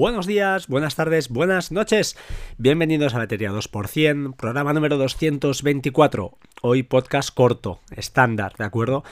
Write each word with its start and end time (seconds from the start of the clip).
Buenos 0.00 0.26
días, 0.26 0.66
buenas 0.66 0.96
tardes, 0.96 1.28
buenas 1.28 1.72
noches. 1.72 2.16
Bienvenidos 2.56 3.14
a 3.14 3.18
Batería 3.18 3.52
2%, 3.52 4.34
programa 4.34 4.72
número 4.72 4.96
224. 4.96 6.38
Hoy 6.62 6.82
podcast 6.84 7.34
corto, 7.34 7.80
estándar, 7.94 8.54
¿de 8.56 8.64
acuerdo? 8.64 9.04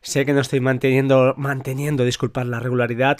Sé 0.00 0.26
que 0.26 0.32
no 0.32 0.40
estoy 0.40 0.58
manteniendo, 0.58 1.34
manteniendo, 1.36 2.04
disculpad 2.04 2.46
la 2.46 2.58
regularidad. 2.58 3.18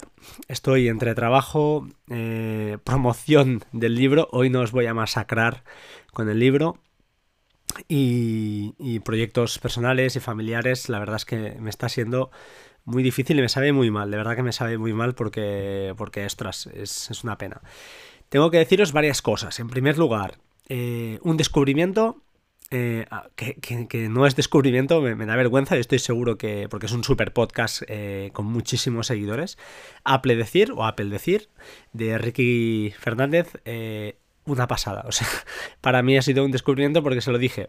Estoy 0.49 0.89
entre 0.89 1.15
trabajo, 1.15 1.87
eh, 2.09 2.77
promoción 2.83 3.63
del 3.71 3.95
libro. 3.95 4.27
Hoy 4.33 4.49
no 4.49 4.59
os 4.59 4.73
voy 4.73 4.87
a 4.87 4.93
masacrar 4.93 5.63
con 6.11 6.27
el 6.27 6.39
libro. 6.39 6.77
Y, 7.87 8.75
y 8.79 8.99
proyectos 8.99 9.59
personales 9.59 10.17
y 10.17 10.19
familiares, 10.19 10.89
la 10.89 10.99
verdad 10.99 11.15
es 11.15 11.25
que 11.25 11.55
me 11.61 11.69
está 11.69 11.87
siendo 11.87 12.31
muy 12.87 13.03
difícil 13.03 13.37
y 13.37 13.41
me 13.41 13.49
sabe 13.49 13.73
muy 13.73 13.91
mal, 13.91 14.09
de 14.09 14.17
verdad 14.17 14.35
que 14.37 14.43
me 14.43 14.53
sabe 14.53 14.77
muy 14.77 14.93
mal 14.93 15.13
porque, 15.13 15.93
porque 15.97 16.25
ostras, 16.25 16.67
es, 16.67 17.11
es 17.11 17.23
una 17.25 17.37
pena. 17.37 17.61
Tengo 18.29 18.49
que 18.49 18.57
deciros 18.57 18.93
varias 18.93 19.21
cosas. 19.21 19.59
En 19.59 19.67
primer 19.67 19.97
lugar, 19.97 20.39
eh, 20.69 21.19
un 21.21 21.35
descubrimiento 21.35 22.23
eh, 22.71 23.05
ah, 23.11 23.29
que, 23.35 23.55
que, 23.55 24.09
no 24.09 24.25
es 24.25 24.37
descubrimiento, 24.37 25.01
me, 25.01 25.25
da 25.25 25.35
vergüenza 25.35 25.75
y 25.75 25.81
estoy 25.81 25.99
seguro 25.99 26.37
que, 26.37 26.67
porque 26.69 26.85
es 26.85 26.93
un 26.93 27.03
super 27.03 27.33
podcast 27.33 27.83
eh, 27.89 28.29
con 28.31 28.45
muchísimos 28.45 29.07
seguidores, 29.07 29.57
Apple 30.05 30.37
Decir 30.37 30.71
o 30.71 30.85
Apple 30.85 31.09
Decir 31.09 31.49
de 31.91 32.17
Ricky 32.17 32.93
Fernández, 32.97 33.61
una 34.45 34.67
pasada. 34.67 35.03
O 35.07 35.11
sea, 35.11 35.27
para 35.81 36.03
mí 36.03 36.17
ha 36.17 36.21
sido 36.21 36.45
un 36.45 36.51
descubrimiento 36.51 37.03
porque 37.03 37.19
se 37.19 37.31
lo 37.31 37.37
dije. 37.37 37.67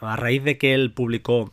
a 0.00 0.16
raíz 0.16 0.44
de 0.44 0.56
que 0.56 0.72
él 0.72 0.94
publicó 0.94 1.52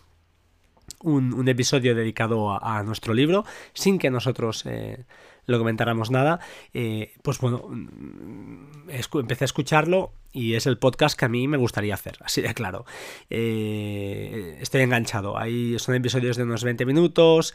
un, 1.05 1.47
episodio 1.47 1.95
dedicado 1.95 2.63
a, 2.63 2.83
nuestro 2.83 3.13
libro, 3.13 3.45
sin 3.73 3.99
que 3.99 4.09
nosotros 4.09 4.65
eh, 4.65 5.05
lo 5.45 5.57
comentáramos 5.57 6.11
nada, 6.11 6.39
eh, 6.73 7.13
pues 7.21 7.39
bueno, 7.39 7.67
mm, 7.69 8.89
empecé 9.19 9.43
a 9.43 9.45
escucharlo 9.45 10.11
y 10.31 10.55
es 10.55 10.65
el 10.65 10.77
podcast 10.77 11.17
que 11.17 11.25
a 11.25 11.29
mí 11.29 11.47
me 11.47 11.57
gustaría 11.57 11.93
hacer, 11.93 12.17
así 12.21 12.41
de 12.41 12.53
claro. 12.53 12.85
Eh, 13.29 14.57
estoy 14.59 14.81
enganchado, 14.81 15.37
Hay, 15.37 15.77
son 15.79 15.95
episodios 15.95 16.37
de 16.37 16.43
unos 16.43 16.63
20 16.63 16.85
minutos, 16.85 17.53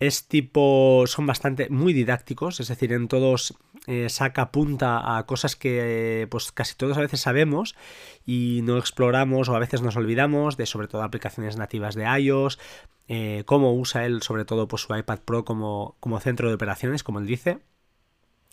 es 0.00 0.28
tipo, 0.28 1.04
son 1.06 1.26
bastante, 1.26 1.68
muy 1.70 1.92
didácticos, 1.92 2.60
es 2.60 2.68
decir, 2.68 2.92
en 2.92 3.08
todos 3.08 3.54
eh, 3.90 4.10
saca 4.10 4.52
punta 4.52 5.16
a 5.16 5.24
cosas 5.24 5.56
que 5.56 6.28
pues 6.30 6.52
casi 6.52 6.74
todos 6.74 6.98
a 6.98 7.00
veces 7.00 7.20
sabemos 7.20 7.74
y 8.26 8.60
no 8.62 8.76
exploramos 8.76 9.48
o 9.48 9.56
a 9.56 9.58
veces 9.58 9.80
nos 9.80 9.96
olvidamos 9.96 10.58
de 10.58 10.66
sobre 10.66 10.88
todo 10.88 11.02
aplicaciones 11.02 11.56
nativas 11.56 11.94
de 11.94 12.04
iOS, 12.04 12.58
eh, 13.08 13.44
cómo 13.46 13.72
usa 13.72 14.04
él 14.04 14.20
sobre 14.20 14.44
todo 14.44 14.68
pues, 14.68 14.82
su 14.82 14.94
iPad 14.94 15.20
Pro 15.20 15.46
como, 15.46 15.96
como 16.00 16.20
centro 16.20 16.48
de 16.50 16.54
operaciones, 16.56 17.02
como 17.02 17.18
él 17.18 17.26
dice. 17.26 17.60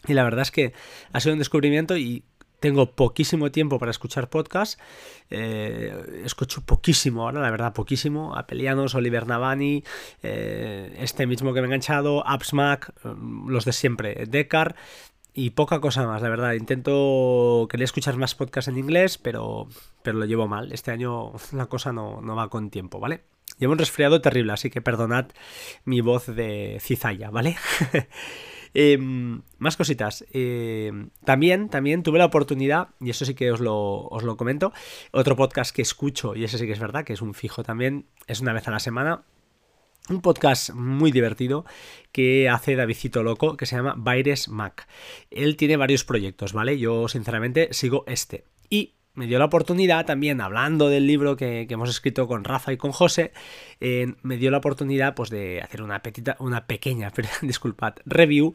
Y 0.08 0.14
la 0.14 0.23
verdad 0.23 0.44
es 0.44 0.52
que 0.52 0.72
ha 1.11 1.19
sido 1.19 1.33
un 1.33 1.39
descubrimiento 1.39 1.97
y 1.97 2.23
tengo 2.61 2.95
poquísimo 2.95 3.52
tiempo 3.52 3.77
para 3.77 3.92
escuchar 3.92 4.30
podcasts. 4.30 4.81
Eh, 5.30 6.22
escucho 6.23 6.61
poquísimo 6.61 7.23
ahora, 7.23 7.42
la 7.42 7.52
verdad, 7.52 7.73
poquísimo. 7.73 8.38
Apelianos, 8.38 8.95
Oliver 8.95 9.27
Navani, 9.27 9.83
este 10.22 11.27
mismo 11.27 11.53
que 11.53 11.59
me 11.59 11.66
he 11.66 11.67
enganchado, 11.67 12.25
AppsMac, 12.25 12.94
los 13.47 13.66
de 13.66 13.73
siempre, 13.73 14.25
Decar. 14.27 14.77
Y 15.38 15.50
poca 15.50 15.81
cosa 15.81 16.08
más, 16.08 16.22
la 16.22 16.30
verdad. 16.30 16.53
Intento 16.53 17.67
quería 17.69 17.83
escuchar 17.83 18.16
más 18.16 18.36
podcasts 18.36 18.69
en 18.69 18.78
inglés, 18.78 19.17
pero, 19.17 19.67
pero 20.02 20.17
lo 20.17 20.23
llevo 20.23 20.47
mal. 20.47 20.72
Este 20.72 20.92
año 20.92 21.33
la 21.52 21.66
cosa 21.66 21.92
no, 21.92 22.22
no 22.22 22.38
va 22.38 22.50
con 22.50 22.69
tiempo, 22.69 23.02
¿vale? 23.02 23.25
Llevo 23.59 23.73
un 23.73 23.80
resfriado 23.80 24.22
terrible, 24.22 24.53
así 24.53 24.69
que 24.69 24.81
perdonad 24.81 25.27
mi 25.83 26.00
voz 26.00 26.27
de 26.27 26.77
cizalla, 26.80 27.30
¿vale? 27.30 27.58
Em, 28.77 29.42
más 29.58 29.77
cositas. 29.77 30.25
Em, 30.33 31.09
también, 31.23 31.70
también 31.70 32.04
tuve 32.04 32.20
la 32.20 32.26
oportunidad, 32.26 32.89
y 32.99 33.09
eso 33.09 33.23
sí 33.23 33.33
que 33.33 33.49
os 33.49 33.61
lo, 33.61 34.08
os 34.08 34.23
lo 34.23 34.36
comento, 34.36 34.73
otro 35.11 35.38
podcast 35.38 35.73
que 35.73 35.82
escucho, 35.82 36.36
y 36.36 36.43
ese 36.43 36.58
sí 36.58 36.65
que 36.65 36.73
es 36.73 36.80
verdad, 36.80 37.05
que 37.05 37.14
es 37.14 37.21
un 37.21 37.33
fijo 37.33 37.64
también, 37.64 38.05
es 38.27 38.42
una 38.42 38.52
vez 38.52 38.67
a 38.67 38.71
la 38.71 38.80
semana, 38.80 39.23
un 40.10 40.21
podcast 40.21 40.71
muy 40.71 41.11
divertido 41.11 41.66
que 42.11 42.49
hace 42.49 42.76
Davidcito 42.76 43.23
Loco 43.23 43.58
que 43.58 43.66
se 43.66 43.76
llama 43.76 43.95
Baires 43.98 44.49
Mac. 44.49 44.88
Él 45.32 45.58
tiene 45.58 45.77
varios 45.77 46.04
proyectos, 46.04 46.54
¿vale? 46.54 46.77
Yo 46.77 47.08
sinceramente 47.08 47.70
sigo 47.71 48.04
este. 48.08 48.45
Y 48.70 48.94
me 49.14 49.27
dio 49.27 49.39
la 49.39 49.45
oportunidad 49.45 50.05
también, 50.05 50.42
hablando 50.42 50.89
del 50.89 51.08
libro 51.08 51.36
que, 51.36 51.65
hemos 51.70 51.89
escrito 51.89 52.27
con 52.27 52.44
Rafa 52.44 52.73
y 52.73 52.77
con 52.77 52.92
José, 52.92 53.32
eh, 53.80 54.14
me 54.21 54.38
dio 54.38 54.52
la 54.52 54.58
oportunidad 54.58 55.15
pues, 55.15 55.30
de 55.30 55.61
hacer 55.61 55.82
una, 55.82 56.02
petita, 56.02 56.36
una 56.39 56.67
pequeña 56.67 57.11
disculpad, 57.42 57.95
review 58.05 58.54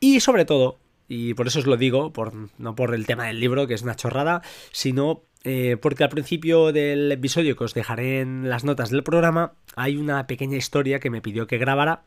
y 0.00 0.20
sobre 0.20 0.44
todo, 0.44 0.78
y 1.08 1.34
por 1.34 1.46
eso 1.46 1.60
os 1.60 1.66
lo 1.66 1.76
digo, 1.76 2.12
por, 2.12 2.32
no 2.58 2.74
por 2.74 2.94
el 2.94 3.06
tema 3.06 3.26
del 3.26 3.40
libro, 3.40 3.66
que 3.66 3.74
es 3.74 3.82
una 3.82 3.96
chorrada, 3.96 4.42
sino 4.72 5.24
eh, 5.44 5.76
porque 5.80 6.04
al 6.04 6.10
principio 6.10 6.72
del 6.72 7.10
episodio 7.10 7.56
que 7.56 7.64
os 7.64 7.74
dejaré 7.74 8.20
en 8.20 8.48
las 8.48 8.64
notas 8.64 8.90
del 8.90 9.02
programa 9.02 9.54
hay 9.76 9.96
una 9.96 10.26
pequeña 10.26 10.56
historia 10.56 11.00
que 11.00 11.10
me 11.10 11.22
pidió 11.22 11.46
que 11.46 11.58
grabara 11.58 12.02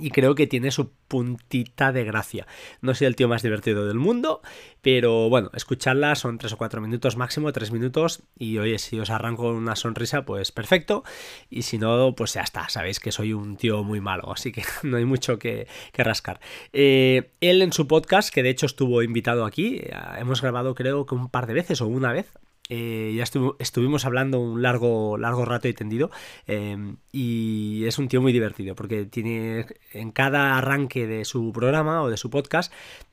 y 0.00 0.10
creo 0.10 0.34
que 0.34 0.46
tiene 0.46 0.70
su 0.70 0.90
puntita 1.08 1.92
de 1.92 2.04
gracia. 2.04 2.46
No 2.80 2.94
soy 2.94 3.06
el 3.06 3.16
tío 3.16 3.28
más 3.28 3.42
divertido 3.42 3.86
del 3.86 3.98
mundo, 3.98 4.42
pero 4.82 5.28
bueno, 5.28 5.50
escucharla 5.54 6.14
son 6.14 6.38
3 6.38 6.52
o 6.52 6.56
4 6.56 6.80
minutos 6.80 7.16
máximo, 7.16 7.52
3 7.52 7.72
minutos, 7.72 8.22
y 8.38 8.58
oye, 8.58 8.78
si 8.78 8.98
os 8.98 9.10
arranco 9.10 9.50
una 9.50 9.76
sonrisa, 9.76 10.24
pues 10.24 10.52
perfecto, 10.52 11.04
y 11.50 11.62
si 11.62 11.78
no, 11.78 12.14
pues 12.16 12.34
ya 12.34 12.42
está, 12.42 12.68
sabéis 12.68 13.00
que 13.00 13.12
soy 13.12 13.32
un 13.32 13.56
tío 13.56 13.84
muy 13.84 14.00
malo, 14.00 14.32
así 14.32 14.52
que 14.52 14.62
no 14.82 14.96
hay 14.96 15.04
mucho 15.04 15.38
que, 15.38 15.66
rascar. 15.94 16.40
Eh, 16.72 17.30
él 17.40 17.62
en 17.62 17.72
su 17.72 17.86
podcast, 17.86 18.32
que 18.32 18.42
de 18.42 18.50
hecho 18.50 18.66
estuvo 18.66 19.02
invitado 19.02 19.44
aquí, 19.44 19.76
eh, 19.76 19.92
hemos 20.18 20.42
grabado 20.42 20.74
creo 20.74 21.06
que 21.06 21.14
un 21.14 21.28
par 21.28 21.46
de 21.46 21.54
veces 21.54 21.80
o 21.80 21.86
una 21.86 22.12
vez, 22.12 22.30
eh, 22.68 23.12
ya 23.16 23.24
estuvimos 23.58 24.04
hablando 24.04 24.40
un 24.40 24.62
largo, 24.62 25.18
largo 25.18 25.44
rato 25.44 25.68
y 25.68 25.74
tendido. 25.74 26.10
Em, 26.46 26.96
y 27.12 27.84
es 27.86 27.98
un 27.98 28.08
tío 28.08 28.20
muy 28.20 28.32
divertido 28.32 28.74
porque 28.74 29.06
tiene 29.06 29.66
en 29.92 30.10
cada 30.10 30.58
arranque 30.58 31.06
de 31.06 31.24
su 31.24 31.52
programa 31.52 32.02
o 32.02 32.10
de 32.10 32.16
su 32.16 32.30
podcast, 32.30 32.72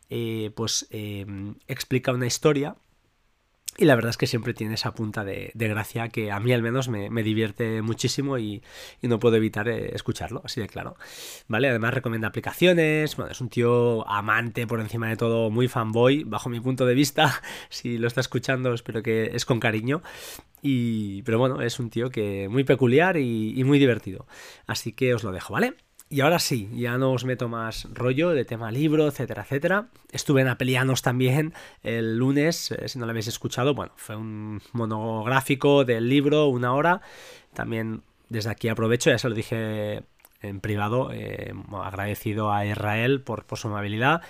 eh, 0.10 0.52
pues 0.56 0.88
em, 0.92 1.56
explica 1.68 2.12
una 2.12 2.26
historia 2.28 2.76
y 3.78 3.86
la 3.86 3.96
verdad 3.96 4.12
es 4.12 4.18
que 4.18 4.28
siempre 4.28 4.54
tiene 4.54 4.76
esa 4.76 4.94
punta 4.94 5.24
de, 5.24 5.52
gracia 5.56 6.10
que 6.10 6.32
a 6.32 6.40
mí 6.40 6.54
al 6.54 6.62
menos 6.62 6.90
me, 6.90 7.24
divierte 7.24 7.82
muchísimo 7.82 8.38
y, 8.38 8.62
no 9.02 9.20
puedo 9.20 9.36
evitar 9.36 9.68
eh, 9.68 9.92
escucharlo, 9.94 10.42
así 10.46 10.62
de 10.62 10.68
claro. 10.68 10.96
¿Vale? 11.48 11.70
Además 11.70 11.94
recomienda 11.94 12.28
aplicaciones, 12.28 13.16
bueno, 13.16 13.32
es 13.32 13.42
un 13.42 13.50
tío 13.50 14.08
amante 14.08 14.68
por 14.68 14.80
encima 14.80 15.10
de 15.10 15.18
todo, 15.18 15.50
muy 15.50 15.68
fanboy, 15.68 16.24
bajo 16.24 16.50
mi 16.50 16.60
punto 16.60 16.86
de 16.86 16.94
vista. 16.94 17.42
Si 17.70 17.98
lo 17.98 18.08
está 18.08 18.22
escuchando, 18.22 18.74
espero 18.74 19.02
que 19.02 19.32
es 19.34 19.46
con 19.46 19.60
cariño. 19.60 20.02
Y, 20.62 21.24
pero 21.24 21.40
bueno, 21.40 21.62
es 21.62 21.80
un 21.80 21.90
tío 21.90 22.10
que 22.10 22.48
muy 22.50 22.64
peculiar 22.64 23.18
y, 23.18 23.60
y 23.60 23.64
muy 23.64 23.80
divertido. 23.80 24.28
Así 24.68 24.94
que 24.94 25.14
os 25.14 25.24
lo 25.24 25.32
dejo, 25.32 25.54
¿vale? 25.54 25.76
Y 26.14 26.22
ahora 26.22 26.38
sí, 26.38 26.70
ya 26.76 27.00
no 27.00 27.12
os 27.12 27.26
meto 27.26 27.50
más 27.50 27.88
rollo 27.92 28.30
de 28.30 28.46
tema 28.46 28.70
libro, 28.70 29.08
etcétera, 29.08 29.42
etcétera. 29.42 29.88
Estuve 30.12 30.42
en 30.42 30.48
Apelianos 30.48 31.02
también 31.02 31.56
el 31.82 32.18
lunes, 32.18 32.70
eh, 32.70 32.88
si 32.88 33.00
no 33.00 33.08
lo 33.08 33.10
habéis 33.10 33.28
escuchado, 33.28 33.74
bueno, 33.74 33.94
fue 33.96 34.16
un 34.16 34.62
monográfico 34.74 35.86
del 35.86 36.08
libro, 36.08 36.50
una 36.50 36.76
hora. 36.76 37.02
También 37.56 38.04
desde 38.30 38.52
aquí 38.52 38.68
aprovecho, 38.68 39.10
ya 39.10 39.18
se 39.18 39.28
lo 39.28 39.34
dije 39.34 40.04
en 40.44 40.60
privado, 40.60 41.10
eh, 41.12 41.52
agradecido 41.84 42.54
a 42.54 42.64
Israel 42.64 43.22
por, 43.22 43.46
por 43.46 43.58
su 43.58 43.70
amabilidad 43.70 44.22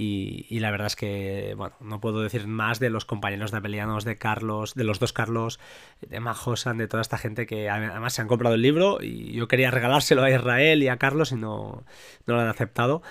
y, 0.00 0.60
la 0.60 0.70
verdad 0.70 0.86
es 0.86 0.94
que, 0.94 1.54
bueno, 1.56 1.74
no 1.80 2.00
puedo 2.00 2.20
decir 2.20 2.46
más 2.46 2.78
de 2.78 2.88
los 2.88 3.04
compañeros 3.04 3.50
de 3.50 3.56
Apelianos, 3.56 4.04
de 4.04 4.16
Carlos, 4.16 4.76
de 4.76 4.84
los 4.84 5.00
dos 5.00 5.12
Carlos, 5.12 5.58
de 6.00 6.20
Majosan, 6.20 6.78
de 6.78 6.86
toda 6.86 7.00
esta 7.00 7.18
gente 7.18 7.46
que 7.46 7.68
además 7.68 8.12
se 8.12 8.22
han 8.22 8.28
comprado 8.28 8.54
el 8.54 8.62
libro 8.62 8.98
y 9.02 9.32
yo 9.32 9.48
quería 9.48 9.72
regalárselo 9.72 10.22
a 10.22 10.30
Israel 10.30 10.84
y 10.84 10.88
a 10.88 10.98
Carlos 10.98 11.32
y 11.32 11.34
no, 11.34 11.82
no 12.26 12.34
lo 12.34 12.40
han 12.40 12.46
aceptado. 12.46 13.02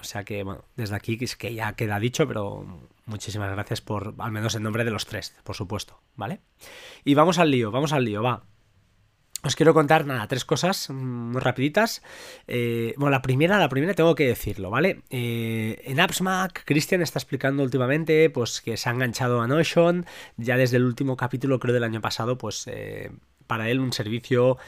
O 0.00 0.04
sea 0.04 0.24
que, 0.24 0.42
bueno, 0.42 0.64
desde 0.74 0.96
aquí 0.96 1.18
es 1.20 1.36
que 1.36 1.52
ya 1.52 1.74
queda 1.74 2.00
dicho, 2.00 2.26
pero 2.26 2.64
muchísimas 3.04 3.50
gracias 3.50 3.82
por, 3.82 4.14
al 4.16 4.32
menos 4.32 4.54
en 4.54 4.62
nombre 4.62 4.84
de 4.84 4.92
los 4.92 5.04
tres, 5.04 5.34
por 5.44 5.54
supuesto, 5.54 6.00
¿vale? 6.14 6.40
Y 7.04 7.12
vamos 7.12 7.38
al 7.38 7.50
lío, 7.50 7.70
vamos 7.70 7.92
al 7.92 8.06
lío, 8.06 8.22
va. 8.22 8.44
Os 9.46 9.54
quiero 9.54 9.74
contar, 9.74 10.06
nada, 10.06 10.26
tres 10.26 10.44
cosas 10.44 10.90
muy 10.90 11.40
rapiditas. 11.40 12.02
Eh, 12.48 12.94
bueno, 12.96 13.12
la 13.12 13.22
primera, 13.22 13.60
la 13.60 13.68
primera 13.68 13.94
tengo 13.94 14.16
que 14.16 14.26
decirlo, 14.26 14.70
¿vale? 14.70 15.02
Eh, 15.08 15.82
en 15.84 16.00
AppsMac, 16.00 16.64
Christian 16.64 17.00
está 17.00 17.20
explicando 17.20 17.62
últimamente, 17.62 18.28
pues, 18.28 18.60
que 18.60 18.76
se 18.76 18.88
ha 18.88 18.92
enganchado 18.92 19.40
a 19.40 19.46
Notion, 19.46 20.04
ya 20.36 20.56
desde 20.56 20.78
el 20.78 20.84
último 20.84 21.16
capítulo, 21.16 21.60
creo, 21.60 21.72
del 21.74 21.84
año 21.84 22.00
pasado, 22.00 22.36
pues... 22.36 22.66
Eh, 22.66 23.12
para 23.46 23.70
él 23.70 23.78
un 23.78 23.92
servicio 23.92 24.58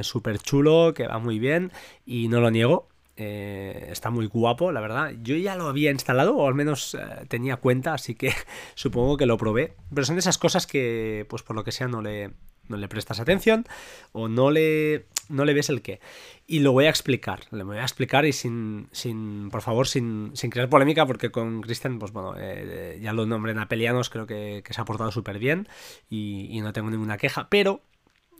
súper 0.00 0.40
chulo, 0.40 0.94
que 0.94 1.06
va 1.06 1.20
muy 1.20 1.38
bien 1.38 1.70
y 2.04 2.26
no 2.26 2.40
lo 2.40 2.50
niego, 2.50 2.88
está 3.14 4.10
muy 4.10 4.26
guapo, 4.26 4.72
la 4.72 4.80
verdad. 4.80 5.12
Yo 5.22 5.36
ya 5.36 5.54
lo 5.54 5.68
había 5.68 5.92
instalado, 5.92 6.36
o 6.36 6.48
al 6.48 6.56
menos 6.56 6.98
tenía 7.28 7.58
cuenta, 7.58 7.94
así 7.94 8.16
que 8.16 8.32
supongo 8.74 9.16
que 9.16 9.26
lo 9.26 9.36
probé. 9.36 9.76
Pero 9.94 10.04
son 10.04 10.18
esas 10.18 10.38
cosas 10.38 10.66
que, 10.66 11.24
pues 11.28 11.44
por 11.44 11.54
lo 11.54 11.62
que 11.62 11.70
sea, 11.70 11.86
no 11.86 12.02
le, 12.02 12.32
no 12.68 12.76
le 12.76 12.88
prestas 12.88 13.20
atención 13.20 13.66
o 14.12 14.28
no 14.28 14.50
le 14.50 15.06
no 15.28 15.44
le 15.44 15.54
ves 15.54 15.68
el 15.70 15.82
qué. 15.82 16.00
Y 16.46 16.60
lo 16.60 16.72
voy 16.72 16.86
a 16.86 16.90
explicar, 16.90 17.40
le 17.50 17.64
voy 17.64 17.78
a 17.78 17.82
explicar 17.82 18.24
y 18.24 18.32
sin, 18.32 18.88
sin 18.92 19.50
por 19.50 19.62
favor, 19.62 19.88
sin, 19.88 20.30
sin 20.34 20.50
crear 20.50 20.68
polémica, 20.68 21.06
porque 21.06 21.30
con 21.30 21.62
Cristian, 21.62 21.98
pues 21.98 22.12
bueno, 22.12 22.34
eh, 22.38 22.98
ya 23.02 23.12
lo 23.12 23.26
nombré 23.26 23.54
Napelianos, 23.54 24.10
creo 24.10 24.26
que, 24.26 24.62
se 24.68 24.80
ha 24.80 24.84
portado 24.84 25.10
súper 25.10 25.38
bien 25.38 25.68
y, 26.08 26.60
no 26.60 26.72
tengo 26.72 26.90
ninguna 26.90 27.16
queja, 27.16 27.48
pero 27.48 27.82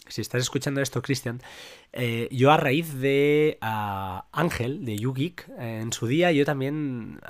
si 0.09 0.21
estás 0.21 0.41
escuchando 0.41 0.81
esto, 0.81 1.03
Cristian, 1.03 1.41
eh, 1.93 2.29
yo 2.31 2.53
a 2.53 2.57
raíz 2.57 2.95
de 2.95 3.59
Ángel, 3.61 4.85
de 4.85 4.97
YouGeek, 4.99 5.49
en 5.59 5.93
su 5.93 6.07
día 6.07 6.31
yo 6.33 6.45
también 6.45 7.21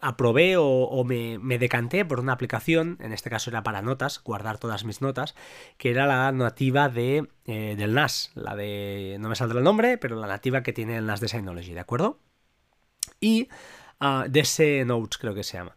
aprobé 0.00 0.56
o, 0.56 1.04
me, 1.04 1.58
decanté 1.58 2.04
por 2.04 2.20
una 2.20 2.32
aplicación, 2.32 2.98
en 3.00 3.12
este 3.12 3.30
caso 3.30 3.50
era 3.50 3.62
para 3.62 3.82
notas, 3.82 4.22
guardar 4.22 4.58
todas 4.58 4.84
mis 4.84 5.00
notas, 5.00 5.34
que 5.76 5.90
era 5.90 6.06
la 6.06 6.30
nativa 6.32 6.88
de, 6.88 7.28
eh, 7.46 7.74
del 7.76 7.94
NAS, 7.94 8.30
la 8.34 8.54
de, 8.54 9.16
no 9.18 9.28
me 9.28 9.36
saldrá 9.36 9.58
el 9.58 9.64
nombre, 9.64 9.98
pero 9.98 10.16
la 10.16 10.26
nativa 10.26 10.62
que 10.62 10.72
tiene 10.72 10.96
el 10.96 11.06
NAS 11.06 11.20
de 11.20 11.28
Synology, 11.28 11.72
¿de 11.72 11.80
acuerdo? 11.80 12.20
Y 13.20 13.48
uh, 14.00 14.28
DS 14.28 14.86
Notes 14.86 15.18
creo 15.18 15.34
que 15.34 15.42
se 15.42 15.56
llama. 15.56 15.74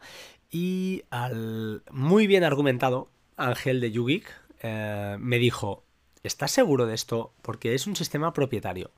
Y 0.50 1.04
al 1.10 1.84
muy 1.90 2.28
bien 2.28 2.44
argumentado, 2.44 3.10
Ángel 3.38 3.82
de 3.82 3.92
YouGeek 3.92 4.42
eh, 4.62 5.18
me 5.20 5.40
dijo, 5.40 5.86
¿estás 6.24 6.52
seguro 6.52 6.86
de 6.86 6.94
esto? 6.94 7.34
Porque 7.42 7.74
es 7.74 7.88
un 7.88 7.96
sistema 7.96 8.34
propietario. 8.34 8.92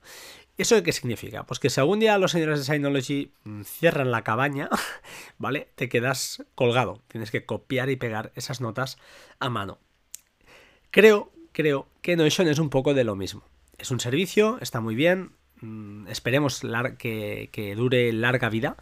¿Eso 0.57 0.81
qué 0.83 0.91
significa? 0.91 1.45
Pues 1.45 1.59
que 1.59 1.69
si 1.69 1.79
algún 1.79 2.00
día 2.00 2.17
los 2.19 2.31
señores 2.31 2.59
de 2.59 2.65
Synology 2.65 3.31
mm, 3.44 3.63
cierran 3.63 4.11
la 4.11 4.23
cabaña, 4.23 4.69
¿vale? 5.39 5.69
Te 5.75 5.89
quedas 5.89 6.44
colgado. 6.53 7.01
Tienes 7.07 7.31
que 7.31 7.45
copiar 7.45 7.89
y 7.89 7.95
pegar 7.95 8.31
esas 8.35 8.61
notas 8.61 8.97
a 9.39 9.50
mano. 9.50 9.79
Creo, 10.91 11.31
creo 11.53 11.88
que 12.01 12.15
Notion 12.15 12.47
es 12.47 12.59
un 12.59 12.69
poco 12.69 12.94
de 12.94 13.03
lo 13.03 13.15
mismo. 13.15 13.44
Es 13.79 13.89
un 13.89 14.00
servicio, 14.00 14.59
está 14.61 14.79
muy 14.79 14.94
bien. 14.94 15.31
Mm, 15.61 16.07
esperemos 16.07 16.61
que, 16.99 17.73
dure 17.75 18.13
larga 18.13 18.49
vida. 18.49 18.77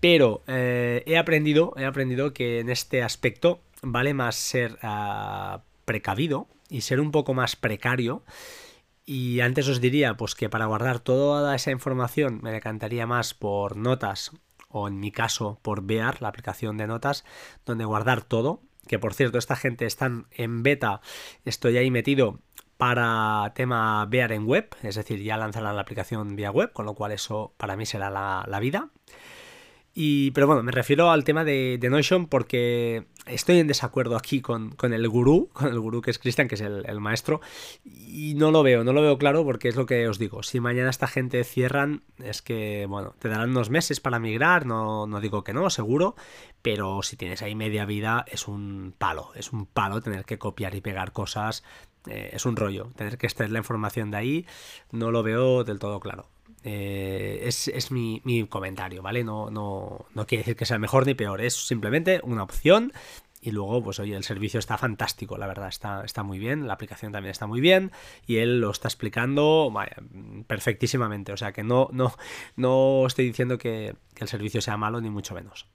Pero 0.00 0.42
eh, 0.48 1.04
he 1.06 1.16
aprendido, 1.16 1.74
he 1.76 1.84
aprendido 1.84 2.32
que 2.32 2.58
en 2.58 2.70
este 2.70 3.02
aspecto 3.04 3.60
vale 3.82 4.14
más 4.14 4.34
ser 4.34 4.78
ah, 4.82 5.62
precavido 5.84 6.48
y 6.68 6.80
ser 6.80 7.00
un 7.00 7.12
poco 7.12 7.34
más 7.34 7.54
precario 7.54 8.22
y 9.08 9.40
antes 9.40 9.66
os 9.68 9.80
diría 9.80 10.18
pues 10.18 10.34
que 10.34 10.50
para 10.50 10.66
guardar 10.66 11.00
toda 11.00 11.54
esa 11.54 11.70
información 11.70 12.40
me 12.42 12.52
decantaría 12.52 13.06
más 13.06 13.32
por 13.32 13.74
notas 13.74 14.32
o 14.68 14.86
en 14.86 15.00
mi 15.00 15.10
caso 15.10 15.58
por 15.62 15.82
Bear, 15.82 16.20
la 16.20 16.28
aplicación 16.28 16.76
de 16.76 16.86
notas, 16.86 17.24
donde 17.64 17.86
guardar 17.86 18.20
todo. 18.20 18.60
Que 18.86 18.98
por 18.98 19.14
cierto, 19.14 19.38
esta 19.38 19.56
gente 19.56 19.86
están 19.86 20.26
en 20.30 20.62
beta, 20.62 21.00
estoy 21.46 21.78
ahí 21.78 21.90
metido 21.90 22.40
para 22.76 23.50
tema 23.54 24.04
Bear 24.04 24.32
en 24.32 24.44
web, 24.44 24.76
es 24.82 24.96
decir, 24.96 25.22
ya 25.22 25.38
lanzarán 25.38 25.76
la 25.76 25.82
aplicación 25.82 26.36
vía 26.36 26.50
web, 26.50 26.74
con 26.74 26.84
lo 26.84 26.94
cual 26.94 27.12
eso 27.12 27.54
para 27.56 27.76
mí 27.76 27.86
será 27.86 28.10
la, 28.10 28.44
la 28.46 28.60
vida 28.60 28.90
pero 30.32 30.46
bueno, 30.46 30.62
me 30.62 30.70
refiero 30.70 31.10
al 31.10 31.24
tema 31.24 31.42
de, 31.42 31.76
Notion 31.90 32.28
porque 32.28 33.06
estoy 33.26 33.58
en 33.58 33.66
desacuerdo 33.66 34.16
aquí 34.16 34.40
con, 34.40 34.76
el 34.80 35.08
gurú, 35.08 35.50
con 35.52 35.66
el 35.66 35.80
gurú 35.80 36.00
que 36.00 36.12
es 36.12 36.20
Christian, 36.20 36.46
que 36.46 36.54
es 36.54 36.60
el, 36.60 37.00
maestro, 37.00 37.40
y 37.84 38.34
no 38.34 38.52
lo 38.52 38.62
veo, 38.62 38.84
no 38.84 38.92
lo 38.92 39.02
veo 39.02 39.18
claro 39.18 39.44
porque 39.44 39.68
es 39.68 39.74
lo 39.74 39.86
que 39.86 40.06
os 40.06 40.20
digo. 40.20 40.44
Si 40.44 40.60
mañana 40.60 40.90
esta 40.90 41.08
gente 41.08 41.42
cierran, 41.42 42.02
es 42.22 42.42
que, 42.42 42.86
bueno, 42.86 43.14
te 43.18 43.28
darán 43.28 43.50
unos 43.50 43.70
meses 43.70 43.98
para 43.98 44.20
migrar, 44.20 44.66
no, 44.66 45.08
no 45.08 45.20
digo 45.20 45.42
que 45.42 45.52
no, 45.52 45.68
seguro, 45.68 46.14
pero 46.62 47.02
si 47.02 47.16
tienes 47.16 47.42
ahí 47.42 47.56
media 47.56 47.84
vida, 47.84 48.24
es 48.28 48.46
un 48.46 48.94
palo, 48.96 49.32
es 49.34 49.52
un 49.52 49.66
palo 49.66 50.00
tener 50.00 50.24
que 50.24 50.38
copiar 50.38 50.76
y 50.76 50.80
pegar 50.80 51.10
cosas. 51.10 51.64
Eh, 52.06 52.30
es 52.32 52.46
un 52.46 52.54
rollo, 52.54 52.92
tener 52.94 53.18
que 53.18 53.26
extraer 53.26 53.50
la 53.50 53.58
información 53.58 54.12
de 54.12 54.16
ahí, 54.16 54.46
no 54.92 55.10
lo 55.10 55.24
veo 55.24 55.64
del 55.64 55.80
todo 55.80 55.98
claro. 55.98 56.28
Eh, 56.70 57.40
es, 57.46 57.90
mi, 57.90 58.20
comentario, 58.50 59.00
¿vale? 59.00 59.24
No, 59.24 59.48
no, 59.50 60.04
no 60.14 60.26
quiere 60.26 60.42
decir 60.42 60.54
que 60.54 60.66
sea 60.66 60.78
mejor 60.78 61.06
ni 61.06 61.14
peor, 61.14 61.40
es 61.40 61.54
simplemente 61.54 62.20
una 62.22 62.42
opción 62.42 62.92
y 63.40 63.52
luego, 63.52 63.82
pues 63.82 63.98
oye, 64.00 64.14
el 64.14 64.22
servicio 64.22 64.58
está 64.58 64.76
fantástico, 64.76 65.38
la 65.38 65.46
verdad, 65.46 65.68
está, 65.68 66.04
está 66.04 66.22
muy 66.22 66.38
bien, 66.38 66.66
la 66.66 66.74
aplicación 66.74 67.10
también 67.10 67.30
está 67.30 67.46
muy 67.46 67.62
bien 67.62 67.90
y 68.26 68.36
él 68.36 68.60
lo 68.60 68.70
está 68.70 68.88
explicando 68.88 69.72
perfectísimamente. 70.46 71.32
O 71.32 71.38
sea 71.38 71.52
que 71.52 71.64
no, 71.64 71.88
no, 71.90 72.12
no 72.56 73.06
estoy 73.06 73.24
diciendo 73.24 73.56
que 73.56 73.96
el 74.16 74.28
servicio 74.28 74.60
sea 74.60 74.76
malo, 74.76 75.00
ni 75.00 75.08
mucho 75.08 75.34
menos. 75.34 75.66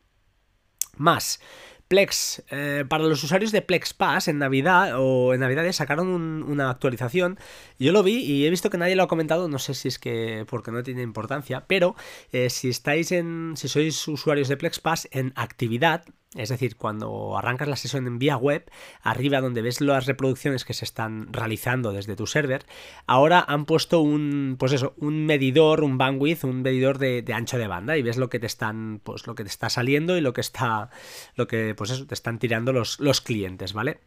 Más, 0.95 1.41
Plex, 1.87 2.43
eh, 2.49 2.85
para 2.87 3.03
los 3.03 3.23
usuarios 3.23 3.51
de 3.51 3.61
Plex 3.61 3.93
Pass 3.93 4.27
en 4.27 4.39
Navidad 4.39 4.93
o 4.97 5.33
en 5.33 5.41
Navidades 5.41 5.75
sacaron 5.75 6.07
una 6.43 6.69
actualización. 6.69 7.37
Yo 7.77 7.91
lo 7.91 8.03
vi 8.03 8.17
y 8.17 8.45
he 8.45 8.49
visto 8.49 8.69
que 8.69 8.77
nadie 8.77 8.95
lo 8.95 9.03
ha 9.03 9.07
comentado, 9.07 9.47
no 9.47 9.59
sé 9.59 9.73
si 9.73 9.87
es 9.87 9.99
que 9.99 10.45
porque 10.49 10.71
no 10.71 10.83
tiene 10.83 11.01
importancia, 11.01 11.65
pero 11.67 11.95
eh, 12.31 12.49
si 12.49 12.69
estáis 12.69 13.11
en, 13.11 13.53
si 13.55 13.67
sois 13.67 14.07
usuarios 14.07 14.47
de 14.47 14.57
Plex 14.57 14.79
Pass 14.79 15.07
en 15.11 15.33
actividad, 15.35 16.03
es 16.35 16.49
decir, 16.49 16.77
cuando 16.77 17.37
arrancas 17.37 17.67
la 17.67 17.75
sesión 17.75 18.07
en 18.07 18.19
vía 18.19 18.37
web, 18.37 18.69
arriba 19.01 19.41
donde 19.41 19.61
ves 19.61 19.81
las 19.81 20.05
reproducciones 20.05 20.65
que 20.65 20.73
se 20.73 20.85
están 20.85 21.31
realizando 21.31 21.91
desde 21.91 22.15
tu 22.15 22.27
server, 22.27 22.65
ahora 23.05 23.43
han 23.47 23.65
puesto 23.65 23.99
un, 24.01 24.55
pues 24.57 24.71
eso, 24.73 24.93
un 24.97 25.25
medidor, 25.25 25.83
un 25.83 25.97
bandwidth, 25.97 26.43
un 26.43 26.61
medidor 26.61 26.97
de, 26.97 27.23
ancho 27.33 27.57
de 27.57 27.67
banda 27.67 27.97
y 27.97 28.01
ves 28.01 28.17
lo 28.17 28.29
que 28.29 28.39
te 28.39 28.47
están, 28.47 28.99
pues 29.03 29.27
lo 29.27 29.35
que 29.35 29.43
te 29.43 29.49
está 29.49 29.69
saliendo 29.69 30.17
y 30.17 30.21
lo 30.21 30.33
que 30.33 30.41
está, 30.41 30.89
lo 31.35 31.47
que, 31.47 31.75
pues 31.75 31.91
eso, 31.91 32.07
te 32.07 32.13
están 32.13 32.39
tirando 32.39 32.73
los, 32.73 32.99
los 32.99 33.21
clientes, 33.21 33.73
¿vale? 33.73 33.99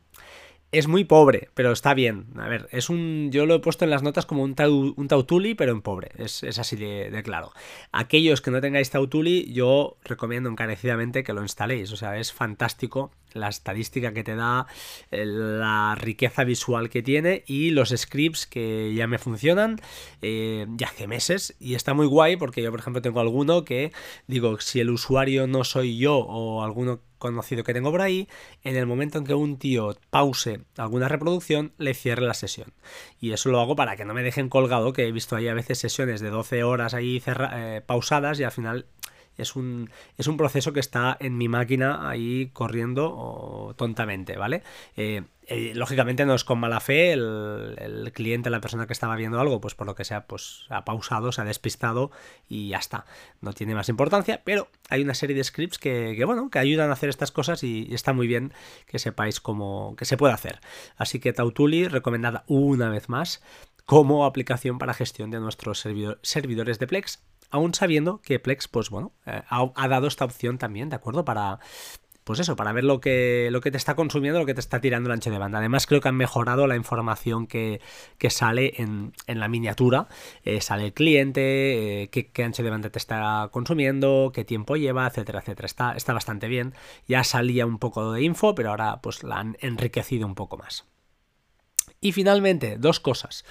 Es 0.73 0.89
muy 0.89 1.05
pobre, 1.05 1.49
pero 1.55 1.71
está 1.71 1.95
bien. 1.95 2.27
A 2.37 2.49
ver, 2.49 2.69
es 2.73 2.91
un. 2.91 3.31
Yo 3.31 3.47
lo 3.47 3.55
he 3.55 3.59
puesto 3.61 3.85
en 3.85 3.91
las 3.91 4.03
notas 4.03 4.27
como 4.27 4.43
un, 4.43 4.57
un 4.97 5.09
Tautuli, 5.09 5.55
pero 5.55 5.73
en 5.73 5.81
pobre. 5.81 6.11
Es, 6.19 6.43
así 6.59 6.77
de, 6.77 7.23
claro. 7.25 7.53
Aquellos 7.93 8.41
que 8.41 8.51
no 8.51 8.61
tengáis 8.61 8.91
Tautuli, 8.91 9.53
yo 9.53 9.97
recomiendo 10.05 10.51
encarecidamente 10.51 11.23
que 11.23 11.33
lo 11.33 11.43
instaléis. 11.43 11.93
O 11.93 11.97
sea, 11.97 12.19
es 12.19 12.33
fantástico 12.33 13.13
la 13.33 13.49
estadística 13.49 14.13
que 14.13 14.25
te 14.25 14.35
da, 14.35 14.67
la 15.11 15.95
riqueza 15.95 16.43
visual 16.43 16.89
que 16.89 17.03
tiene 17.03 17.45
y 17.47 17.71
los 17.71 17.91
scripts 17.91 18.47
que 18.47 18.93
ya 18.95 19.07
me 19.07 19.19
funcionan 19.19 19.81
eh, 20.21 20.67
ya 20.71 20.89
hace 20.89 21.07
meses. 21.07 21.55
Y 21.61 21.75
está 21.75 21.95
muy 21.95 22.07
guay 22.07 22.37
porque 22.37 22.63
yo, 22.63 22.71
por 22.71 22.81
ejemplo, 22.81 23.01
tengo 23.03 23.21
alguno 23.21 23.65
que 23.65 23.93
digo, 24.27 24.59
si 24.61 24.81
el 24.81 24.91
usuario 24.91 25.47
no 25.47 25.63
soy 25.65 25.97
yo 25.97 26.17
o 26.17 26.65
alguno 26.65 27.01
conocido 27.19 27.65
que 27.65 27.75
tengo 27.75 27.91
por 27.91 28.03
ahí, 28.03 28.29
en 28.63 28.77
el 28.77 28.87
momento 28.87 29.19
en 29.19 29.25
que 29.25 29.35
un 29.35 29.59
tío 29.59 29.97
pause 30.11 30.61
alguna 30.77 31.09
reproducción, 31.09 31.73
le 31.79 31.95
cierre 31.95 32.23
la 32.23 32.35
sesión. 32.35 32.73
Y 33.21 33.33
eso 33.33 33.51
lo 33.51 33.61
hago 33.61 33.77
para 33.77 33.97
que 33.97 34.05
no 34.05 34.15
me 34.15 34.23
dejen 34.23 34.49
colgado, 34.49 34.93
que 34.93 35.07
he 35.07 35.13
visto 35.13 35.37
ahí 35.37 35.49
a 35.49 35.55
veces 35.55 35.79
sesiones 35.79 36.21
de 36.21 36.31
12 36.31 36.65
horas 36.65 36.95
ahí 36.95 37.23
eh, 37.27 37.83
pausadas 37.87 38.41
y 38.41 38.45
al 38.45 38.53
final 38.53 38.87
es 39.37 39.57
un, 39.57 39.91
es 40.17 40.27
un 40.27 40.37
proceso 40.37 40.73
que 40.73 40.81
está 40.81 41.17
en 41.21 41.37
mi 41.37 41.49
máquina 41.49 42.09
ahí 42.09 42.51
corriendo 42.53 43.75
tontamente, 43.77 44.37
¿vale? 44.37 44.63
Eh, 44.97 45.23
eh, 45.49 45.73
lógicamente 45.75 46.27
no 46.27 46.35
es 46.35 46.43
con 46.43 46.59
mala 46.59 46.81
fe, 46.81 47.13
el, 47.13 48.11
cliente, 48.13 48.51
la 48.51 48.61
persona 48.61 48.87
que 48.87 48.93
estaba 48.93 49.15
viendo 49.15 49.39
algo, 49.39 49.61
pues 49.61 49.75
por 49.75 49.87
lo 49.87 49.95
que 49.95 50.05
sea, 50.05 50.27
pues 50.27 50.65
ha 50.71 50.85
pausado, 50.85 51.31
se 51.31 51.41
ha 51.41 51.45
despistado 51.45 52.11
y 52.49 52.69
ya 52.69 52.79
está. 52.79 53.07
No 53.41 53.53
tiene 53.53 53.75
más 53.75 53.89
importancia, 53.89 54.43
pero 54.45 54.69
hay 54.89 55.03
una 55.03 55.15
serie 55.15 55.37
de 55.37 55.45
scripts 55.45 55.79
que, 55.79 56.21
bueno, 56.25 56.51
que 56.51 56.59
ayudan 56.59 56.91
a 56.91 56.95
hacer 56.95 57.09
estas 57.09 57.31
cosas 57.31 57.63
y, 57.63 57.95
está 57.95 58.13
muy 58.13 58.27
bien 58.27 58.53
que 58.87 58.99
sepáis 58.99 59.41
cómo 59.41 59.95
que 59.97 60.05
se 60.05 60.17
puede 60.17 60.35
hacer. 60.35 60.61
Así 60.97 61.21
que 61.21 61.33
Tautuli, 61.33 61.87
recomendada 61.87 62.45
una 62.49 62.91
vez 62.91 63.09
más 63.09 63.43
como 63.85 64.25
aplicación 64.25 64.79
para 64.79 64.95
gestión 64.95 65.31
de 65.31 65.39
nuestros 65.39 65.87
servidores 66.23 66.81
de 66.81 66.87
Plex 66.89 67.23
aún 67.51 67.75
sabiendo 67.75 68.21
que 68.21 68.39
Plex, 68.39 68.69
pues 68.69 68.91
bueno, 68.91 69.13
eh, 69.25 69.43
ha, 69.49 69.89
dado 69.89 70.07
esta 70.07 70.25
opción 70.25 70.59
también, 70.59 70.89
¿de 70.89 70.97
acuerdo? 70.97 71.25
Para, 71.25 71.61
pues 72.27 72.41
eso, 72.41 72.57
para 72.57 72.73
ver 72.73 72.83
lo 72.83 73.01
que, 73.01 73.51
lo 73.53 73.61
que 73.61 73.71
te 73.71 73.77
está 73.77 73.95
consumiendo, 73.95 74.41
lo 74.41 74.47
que 74.47 74.55
te 74.55 74.59
está 74.59 74.81
tirando 74.81 75.09
el 75.09 75.13
ancho 75.13 75.31
de 75.31 75.39
banda. 75.39 75.59
Además, 75.59 75.87
creo 75.87 76.01
que 76.01 76.09
han 76.09 76.17
mejorado 76.17 76.67
la 76.67 76.75
información 76.75 77.47
que, 77.47 77.81
sale 78.31 78.73
en, 78.79 79.13
la 79.29 79.47
miniatura. 79.47 80.09
Eh, 80.43 80.61
sale 80.61 80.87
el 80.87 80.93
cliente, 80.93 82.03
eh, 82.03 82.11
qué, 82.11 82.43
ancho 82.43 82.65
de 82.65 82.71
banda 82.71 82.91
te 82.91 82.99
está 82.99 83.49
consumiendo, 83.53 84.33
qué 84.35 84.45
tiempo 84.45 84.75
lleva, 84.75 85.07
etcétera, 85.07 85.39
etcétera. 85.39 85.67
Está, 85.67 85.93
está 85.93 86.15
bastante 86.15 86.49
bien. 86.49 86.75
Ya 87.07 87.23
salía 87.23 87.65
un 87.65 87.79
poco 87.79 88.11
de 88.11 88.23
info, 88.25 88.57
pero 88.57 88.71
ahora 88.71 89.01
pues 89.01 89.23
la 89.23 89.39
han 89.39 89.57
enriquecido 89.61 90.27
un 90.27 90.35
poco 90.35 90.57
más. 90.57 90.85
Y 92.01 92.11
finalmente, 92.11 92.77
dos 92.77 92.99
cosas. 92.99 93.45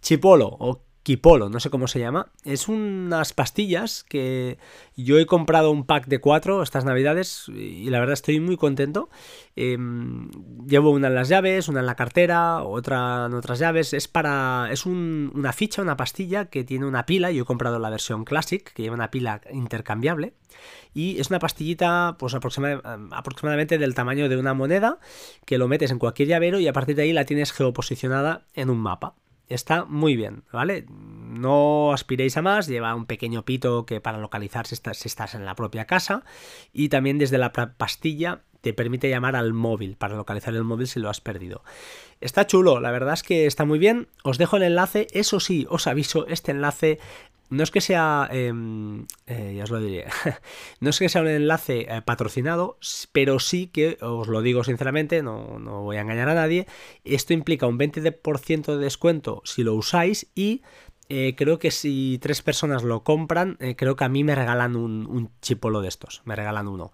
Chipolo 0.00 0.56
o 0.58 0.87
Kipolo, 1.08 1.48
no 1.48 1.58
sé 1.58 1.70
cómo 1.70 1.88
se 1.88 2.00
llama. 2.00 2.32
Es 2.44 2.68
unas 2.68 3.32
pastillas 3.32 4.04
que 4.04 4.58
yo 4.94 5.18
he 5.18 5.24
comprado 5.24 5.70
un 5.70 5.86
pack 5.86 6.06
de 6.06 6.20
cuatro 6.20 6.62
estas 6.62 6.84
navidades 6.84 7.48
y 7.48 7.88
la 7.88 7.98
verdad 7.98 8.12
estoy 8.12 8.40
muy 8.40 8.58
contento. 8.58 9.08
Em, 9.56 10.28
llevo 10.66 10.90
una 10.90 11.06
en 11.06 11.14
las 11.14 11.30
llaves, 11.30 11.68
una 11.68 11.80
en 11.80 11.86
la 11.86 11.94
cartera, 11.94 12.62
otra 12.62 13.24
en 13.24 13.32
otras 13.32 13.58
llaves. 13.58 13.94
Es 13.94 14.06
para. 14.06 14.68
Es 14.70 14.84
una 14.84 15.54
ficha, 15.54 15.80
una 15.80 15.96
pastilla 15.96 16.50
que 16.50 16.62
tiene 16.62 16.84
una 16.84 17.06
pila. 17.06 17.30
Yo 17.30 17.44
he 17.44 17.46
comprado 17.46 17.78
la 17.78 17.88
versión 17.88 18.26
Classic, 18.26 18.62
que 18.62 18.82
lleva 18.82 18.94
una 18.94 19.10
pila 19.10 19.40
intercambiable. 19.50 20.34
Y 20.92 21.18
es 21.20 21.30
una 21.30 21.38
pastillita, 21.38 22.16
pues 22.18 22.34
aproximadamente 22.34 23.78
del 23.78 23.94
tamaño 23.94 24.28
de 24.28 24.36
una 24.36 24.52
moneda, 24.52 24.98
que 25.46 25.56
lo 25.56 25.68
metes 25.68 25.90
en 25.90 25.98
cualquier 25.98 26.28
llavero 26.28 26.60
y 26.60 26.68
a 26.68 26.74
partir 26.74 26.96
de 26.96 27.04
ahí 27.04 27.14
la 27.14 27.24
tienes 27.24 27.52
geoposicionada 27.52 28.44
en 28.52 28.68
un 28.68 28.78
mapa. 28.78 29.14
Está 29.48 29.84
muy 29.84 30.16
bien, 30.16 30.44
¿vale? 30.52 30.86
No 30.88 31.92
aspiréis 31.92 32.36
a 32.36 32.42
más, 32.42 32.66
lleva 32.66 32.94
un 32.94 33.06
pequeño 33.06 33.44
pito 33.44 33.86
que 33.86 34.00
para 34.00 34.18
localizar 34.18 34.66
si 34.66 34.74
estás, 34.74 35.04
estás 35.06 35.34
en 35.34 35.44
la 35.44 35.54
propia 35.54 35.86
casa 35.86 36.24
y 36.72 36.88
también 36.88 37.18
desde 37.18 37.38
la 37.38 37.52
pastilla 37.52 38.42
te 38.60 38.72
permite 38.72 39.08
llamar 39.08 39.36
al 39.36 39.52
móvil 39.52 39.96
para 39.96 40.16
localizar 40.16 40.54
el 40.54 40.64
móvil 40.64 40.88
si 40.88 41.00
lo 41.00 41.08
has 41.08 41.20
perdido. 41.20 41.62
Está 42.20 42.46
chulo, 42.46 42.80
la 42.80 42.90
verdad 42.90 43.14
es 43.14 43.22
que 43.22 43.46
está 43.46 43.64
muy 43.64 43.78
bien. 43.78 44.08
Os 44.24 44.38
dejo 44.38 44.56
el 44.56 44.64
enlace, 44.64 45.06
eso 45.12 45.38
sí, 45.38 45.66
os 45.70 45.86
aviso, 45.86 46.26
este 46.26 46.50
enlace 46.50 46.98
no 47.50 47.62
es 47.62 47.70
que 47.70 47.80
sea, 47.80 48.28
em, 48.30 49.06
eh, 49.26 49.54
ya 49.56 49.64
os 49.64 49.70
lo 49.70 49.80
diré, 49.80 50.06
no 50.80 50.90
es 50.90 50.98
que 50.98 51.08
sea 51.08 51.22
un 51.22 51.28
enlace 51.28 51.86
eh, 51.88 52.02
patrocinado, 52.02 52.78
pero 53.12 53.38
sí 53.38 53.68
que, 53.68 53.98
os 54.00 54.28
lo 54.28 54.42
digo 54.42 54.64
sinceramente, 54.64 55.22
no, 55.22 55.58
no 55.58 55.82
voy 55.82 55.96
a 55.96 56.02
engañar 56.02 56.28
a 56.28 56.34
nadie, 56.34 56.66
esto 57.04 57.32
implica 57.32 57.66
un 57.66 57.78
20% 57.78 58.76
de 58.76 58.78
descuento 58.78 59.42
si 59.44 59.62
lo 59.62 59.74
usáis 59.74 60.30
y 60.34 60.62
eh, 61.10 61.34
creo 61.36 61.58
que 61.58 61.70
si 61.70 62.18
tres 62.20 62.42
personas 62.42 62.82
lo 62.82 63.02
compran, 63.02 63.56
eh, 63.60 63.76
creo 63.76 63.96
que 63.96 64.04
a 64.04 64.10
mí 64.10 64.24
me 64.24 64.34
regalan 64.34 64.76
un, 64.76 65.30
chipolo 65.40 65.80
de 65.80 65.88
estos, 65.88 66.20
me 66.26 66.36
regalan 66.36 66.68
uno. 66.68 66.92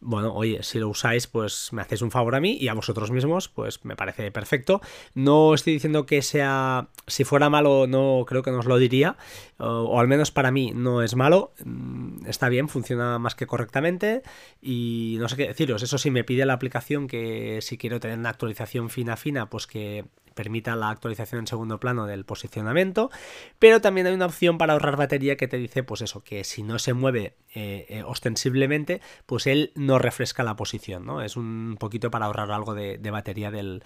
Bueno, 0.00 0.34
oye, 0.34 0.62
si 0.62 0.78
lo 0.78 0.88
usáis, 0.88 1.26
pues 1.26 1.70
me 1.72 1.80
hacéis 1.80 2.02
un 2.02 2.10
favor 2.10 2.34
a 2.34 2.40
mí 2.40 2.58
y 2.60 2.68
a 2.68 2.74
vosotros 2.74 3.10
mismos, 3.10 3.48
pues 3.48 3.82
me 3.84 3.96
parece 3.96 4.30
perfecto. 4.30 4.82
No 5.14 5.54
estoy 5.54 5.72
diciendo 5.72 6.04
que 6.04 6.20
sea, 6.20 6.88
si 7.06 7.24
fuera 7.24 7.48
malo, 7.48 7.86
no 7.86 8.24
creo 8.26 8.42
que 8.42 8.50
nos 8.50 8.66
lo 8.66 8.76
diría, 8.76 9.16
o, 9.58 9.98
al 9.98 10.08
menos 10.08 10.30
para 10.30 10.50
mí 10.50 10.72
no 10.74 11.02
es 11.02 11.14
malo, 11.16 11.52
mm, 11.64 12.26
está 12.26 12.50
bien, 12.50 12.68
funciona 12.68 13.18
más 13.18 13.34
que 13.34 13.46
correctamente 13.46 14.22
y 14.60 15.16
no 15.20 15.28
sé 15.28 15.36
qué 15.36 15.46
deciros, 15.48 15.82
eso 15.82 15.96
sí 15.96 16.10
me 16.10 16.24
pide 16.24 16.44
la 16.44 16.52
aplicación 16.52 17.06
que 17.06 17.60
si 17.62 17.78
quiero 17.78 17.98
tener 17.98 18.18
una 18.18 18.30
actualización 18.30 18.90
fina 18.90 19.16
fina, 19.16 19.48
pues 19.48 19.66
que 19.66 20.04
permita 20.34 20.76
la 20.76 20.90
actualización 20.90 21.40
en 21.40 21.46
segundo 21.46 21.80
plano 21.80 22.06
del 22.06 22.24
posicionamiento, 22.24 23.10
pero 23.58 23.80
también 23.80 24.06
hay 24.06 24.14
una 24.14 24.26
opción 24.26 24.58
para 24.58 24.74
ahorrar 24.74 24.96
batería 24.96 25.36
que 25.36 25.48
te 25.48 25.56
dice, 25.56 25.82
pues 25.82 26.02
eso, 26.02 26.22
que 26.22 26.44
si 26.44 26.62
no 26.62 26.78
se 26.78 26.92
mueve 26.92 27.36
eh, 27.54 27.86
eh, 27.88 28.02
ostensiblemente, 28.04 29.00
pues 29.26 29.46
él 29.46 29.72
no 29.74 29.98
refresca 29.98 30.42
la 30.42 30.56
posición, 30.56 31.06
¿no? 31.06 31.22
Es 31.22 31.36
un 31.36 31.76
poquito 31.78 32.10
para 32.10 32.26
ahorrar 32.26 32.50
algo 32.50 32.74
de, 32.74 32.98
batería 33.10 33.50
del, 33.50 33.82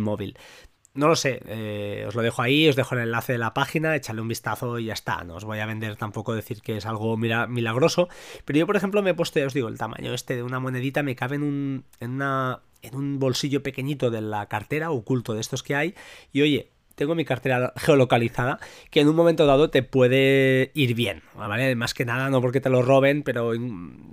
móvil. 0.00 0.38
No 0.94 1.08
lo 1.08 1.16
sé, 1.16 1.40
eh, 1.46 2.04
os 2.06 2.14
lo 2.14 2.20
dejo 2.20 2.42
ahí, 2.42 2.68
os 2.68 2.76
dejo 2.76 2.94
el 2.94 3.02
enlace 3.02 3.32
de 3.32 3.38
la 3.38 3.54
página, 3.54 3.96
échale 3.96 4.20
un 4.20 4.28
vistazo 4.28 4.78
y 4.78 4.86
ya 4.86 4.92
está. 4.92 5.24
No 5.24 5.36
os 5.36 5.44
voy 5.44 5.58
a 5.58 5.66
vender 5.66 5.96
tampoco 5.96 6.34
decir 6.34 6.60
que 6.60 6.76
es 6.76 6.86
algo 6.86 7.16
milagroso, 7.16 8.08
pero 8.44 8.58
yo 8.58 8.66
por 8.66 8.76
ejemplo 8.76 9.02
me 9.02 9.10
he 9.10 9.14
puesto, 9.14 9.40
ya 9.40 9.46
os 9.46 9.54
digo, 9.54 9.68
el 9.68 9.78
tamaño 9.78 10.12
este 10.12 10.36
de 10.36 10.42
una 10.42 10.60
monedita 10.60 11.02
me 11.02 11.16
cabe 11.16 11.36
en, 11.36 11.42
un, 11.44 11.84
en 12.00 12.10
una 12.10 12.60
en 12.82 12.96
un 12.96 13.18
bolsillo 13.18 13.62
pequeñito 13.62 14.10
de 14.10 14.20
la 14.20 14.46
cartera, 14.46 14.90
oculto 14.90 15.34
de 15.34 15.40
estos 15.40 15.62
que 15.62 15.74
hay, 15.74 15.94
y 16.32 16.42
oye, 16.42 16.72
tengo 16.94 17.14
mi 17.14 17.24
cartera 17.24 17.72
geolocalizada, 17.76 18.58
que 18.90 19.00
en 19.00 19.08
un 19.08 19.16
momento 19.16 19.46
dado 19.46 19.70
te 19.70 19.82
puede 19.82 20.70
ir 20.74 20.94
bien, 20.94 21.22
¿vale? 21.34 21.74
Más 21.74 21.94
que 21.94 22.04
nada, 22.04 22.28
no 22.30 22.40
porque 22.40 22.60
te 22.60 22.70
lo 22.70 22.82
roben, 22.82 23.22
pero 23.22 23.52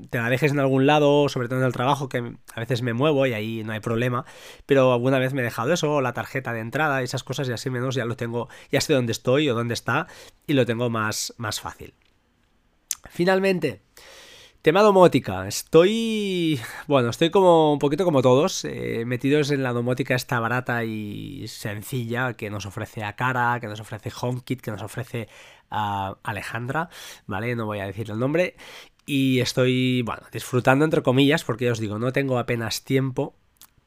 te 0.10 0.18
la 0.18 0.30
dejes 0.30 0.52
en 0.52 0.60
algún 0.60 0.86
lado, 0.86 1.30
sobre 1.30 1.48
todo 1.48 1.60
en 1.60 1.66
el 1.66 1.74
trabajo, 1.74 2.10
que 2.10 2.36
a 2.54 2.60
veces 2.60 2.82
me 2.82 2.94
muevo 2.94 3.26
y 3.26 3.34
ahí 3.34 3.64
no 3.64 3.74
hay 3.74 3.80
problema, 3.80 4.26
pero 4.66 4.94
alguna 4.94 5.20
vez 5.20 5.34
me 5.34 5.42
he 5.42 5.44
dejado 5.44 5.74
eso, 5.74 6.02
la 6.02 6.14
tarjeta 6.14 6.54
de 6.54 6.62
entrada, 6.62 7.02
esas 7.02 7.24
cosas, 7.24 7.50
y 7.50 7.52
así 7.52 7.70
menos 7.70 7.96
ya 7.96 8.06
lo 8.06 8.16
tengo, 8.16 8.50
ya 8.72 8.82
sé 8.82 8.94
dónde 8.94 9.12
estoy 9.12 9.50
o 9.50 9.56
dónde 9.56 9.74
está, 9.74 10.08
y 10.48 10.54
lo 10.54 10.66
tengo 10.66 10.90
más, 10.90 11.34
más 11.38 11.60
fácil. 11.60 11.94
Finalmente, 13.10 13.82
Tema 14.62 14.82
domótica. 14.82 15.48
Estoy. 15.48 16.60
Bueno, 16.86 17.10
estoy 17.10 17.30
como 17.30 17.72
un 17.72 17.80
poquito 17.80 18.04
como 18.04 18.22
todos, 18.22 18.66
eh, 18.66 19.06
metidos 19.06 19.52
en 19.52 19.64
la 19.64 19.72
domótica 19.72 20.16
esta 20.16 20.38
barata 20.42 20.84
y 20.84 21.48
sencilla 21.48 22.34
que 22.34 22.50
nos 22.50 22.66
ofrece 22.66 23.06
Akara, 23.06 23.60
que 23.62 23.68
nos 23.68 23.80
ofrece 23.80 24.12
HomeKit, 24.12 24.60
que 24.60 24.72
nos 24.72 24.82
ofrece 24.82 25.30
Alejandra, 25.70 26.90
¿vale? 27.26 27.56
No 27.56 27.68
voy 27.68 27.80
a 27.80 27.86
decir 27.86 28.12
el 28.12 28.20
nombre. 28.20 28.58
Y 29.06 29.40
estoy, 29.40 30.02
bueno, 30.02 30.24
disfrutando 30.30 30.84
entre 30.84 31.04
comillas, 31.04 31.46
porque 31.46 31.66
ya 31.66 31.72
os 31.72 31.80
digo, 31.80 31.98
no 31.98 32.12
tengo 32.12 32.38
apenas 32.38 32.84
tiempo 32.84 33.39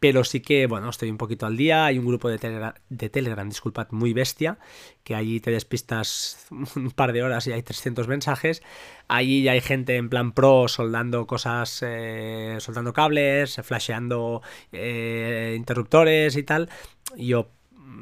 pero 0.02 0.24
sí 0.24 0.40
que, 0.40 0.66
bueno, 0.66 0.90
estoy 0.90 1.12
un 1.12 1.16
poquito 1.16 1.46
al 1.46 1.56
día. 1.56 1.86
Hay 1.86 1.96
un 1.96 2.04
grupo 2.04 2.28
de, 2.28 2.36
Telegram, 2.36 3.48
disculpad, 3.48 3.86
muy 3.92 4.12
bestia, 4.12 4.58
que 5.04 5.14
allí 5.14 5.38
te 5.38 5.52
despistas 5.52 6.44
un 6.74 6.90
par 6.90 7.12
de 7.12 7.22
horas 7.22 7.46
y 7.46 7.52
hay 7.52 7.62
300 7.62 8.08
mensajes. 8.08 8.64
Allí 9.06 9.44
ya 9.44 9.52
hay 9.52 9.60
gente 9.60 9.94
en 9.94 10.08
plan 10.08 10.32
pro 10.32 10.66
soldando 10.66 11.24
cosas, 11.28 11.84
eh, 11.86 12.56
soldando 12.58 12.92
cables, 12.92 13.60
flasheando 13.62 14.42
eh, 14.72 15.54
interruptores 15.56 16.36
y 16.36 16.42
tal. 16.42 16.68
Yo 17.16 17.52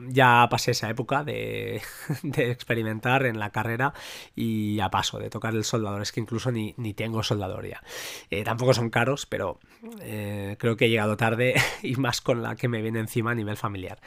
ya 0.09 0.47
pasé 0.51 0.73
esa 0.73 0.89
época 0.89 1.25
de, 1.25 1.83
experimentar 2.23 3.27
en 3.27 3.39
la 3.39 3.51
carrera 3.51 3.93
y 4.35 4.77
ya 4.77 4.91
paso 4.91 5.19
de 5.19 5.31
tocar 5.31 5.55
el 5.55 5.65
soldador. 5.65 6.03
Es 6.03 6.13
que 6.13 6.21
incluso 6.21 6.51
ni, 6.51 6.75
tengo 6.95 7.23
soldador 7.23 7.67
ya. 7.67 7.83
Eh, 8.31 8.45
tampoco 8.45 8.75
son 8.75 8.91
caros, 8.91 9.27
pero 9.27 9.61
eh, 10.01 10.57
creo 10.59 10.77
que 10.77 10.87
he 10.87 10.91
llegado 10.91 11.17
tarde 11.17 11.55
y 11.83 11.97
más 11.97 12.21
con 12.21 12.43
la 12.43 12.57
que 12.57 12.69
me 12.69 12.83
viene 12.83 13.01
encima 13.01 13.33
a 13.33 13.35
nivel 13.35 13.57
familiar. 13.57 14.01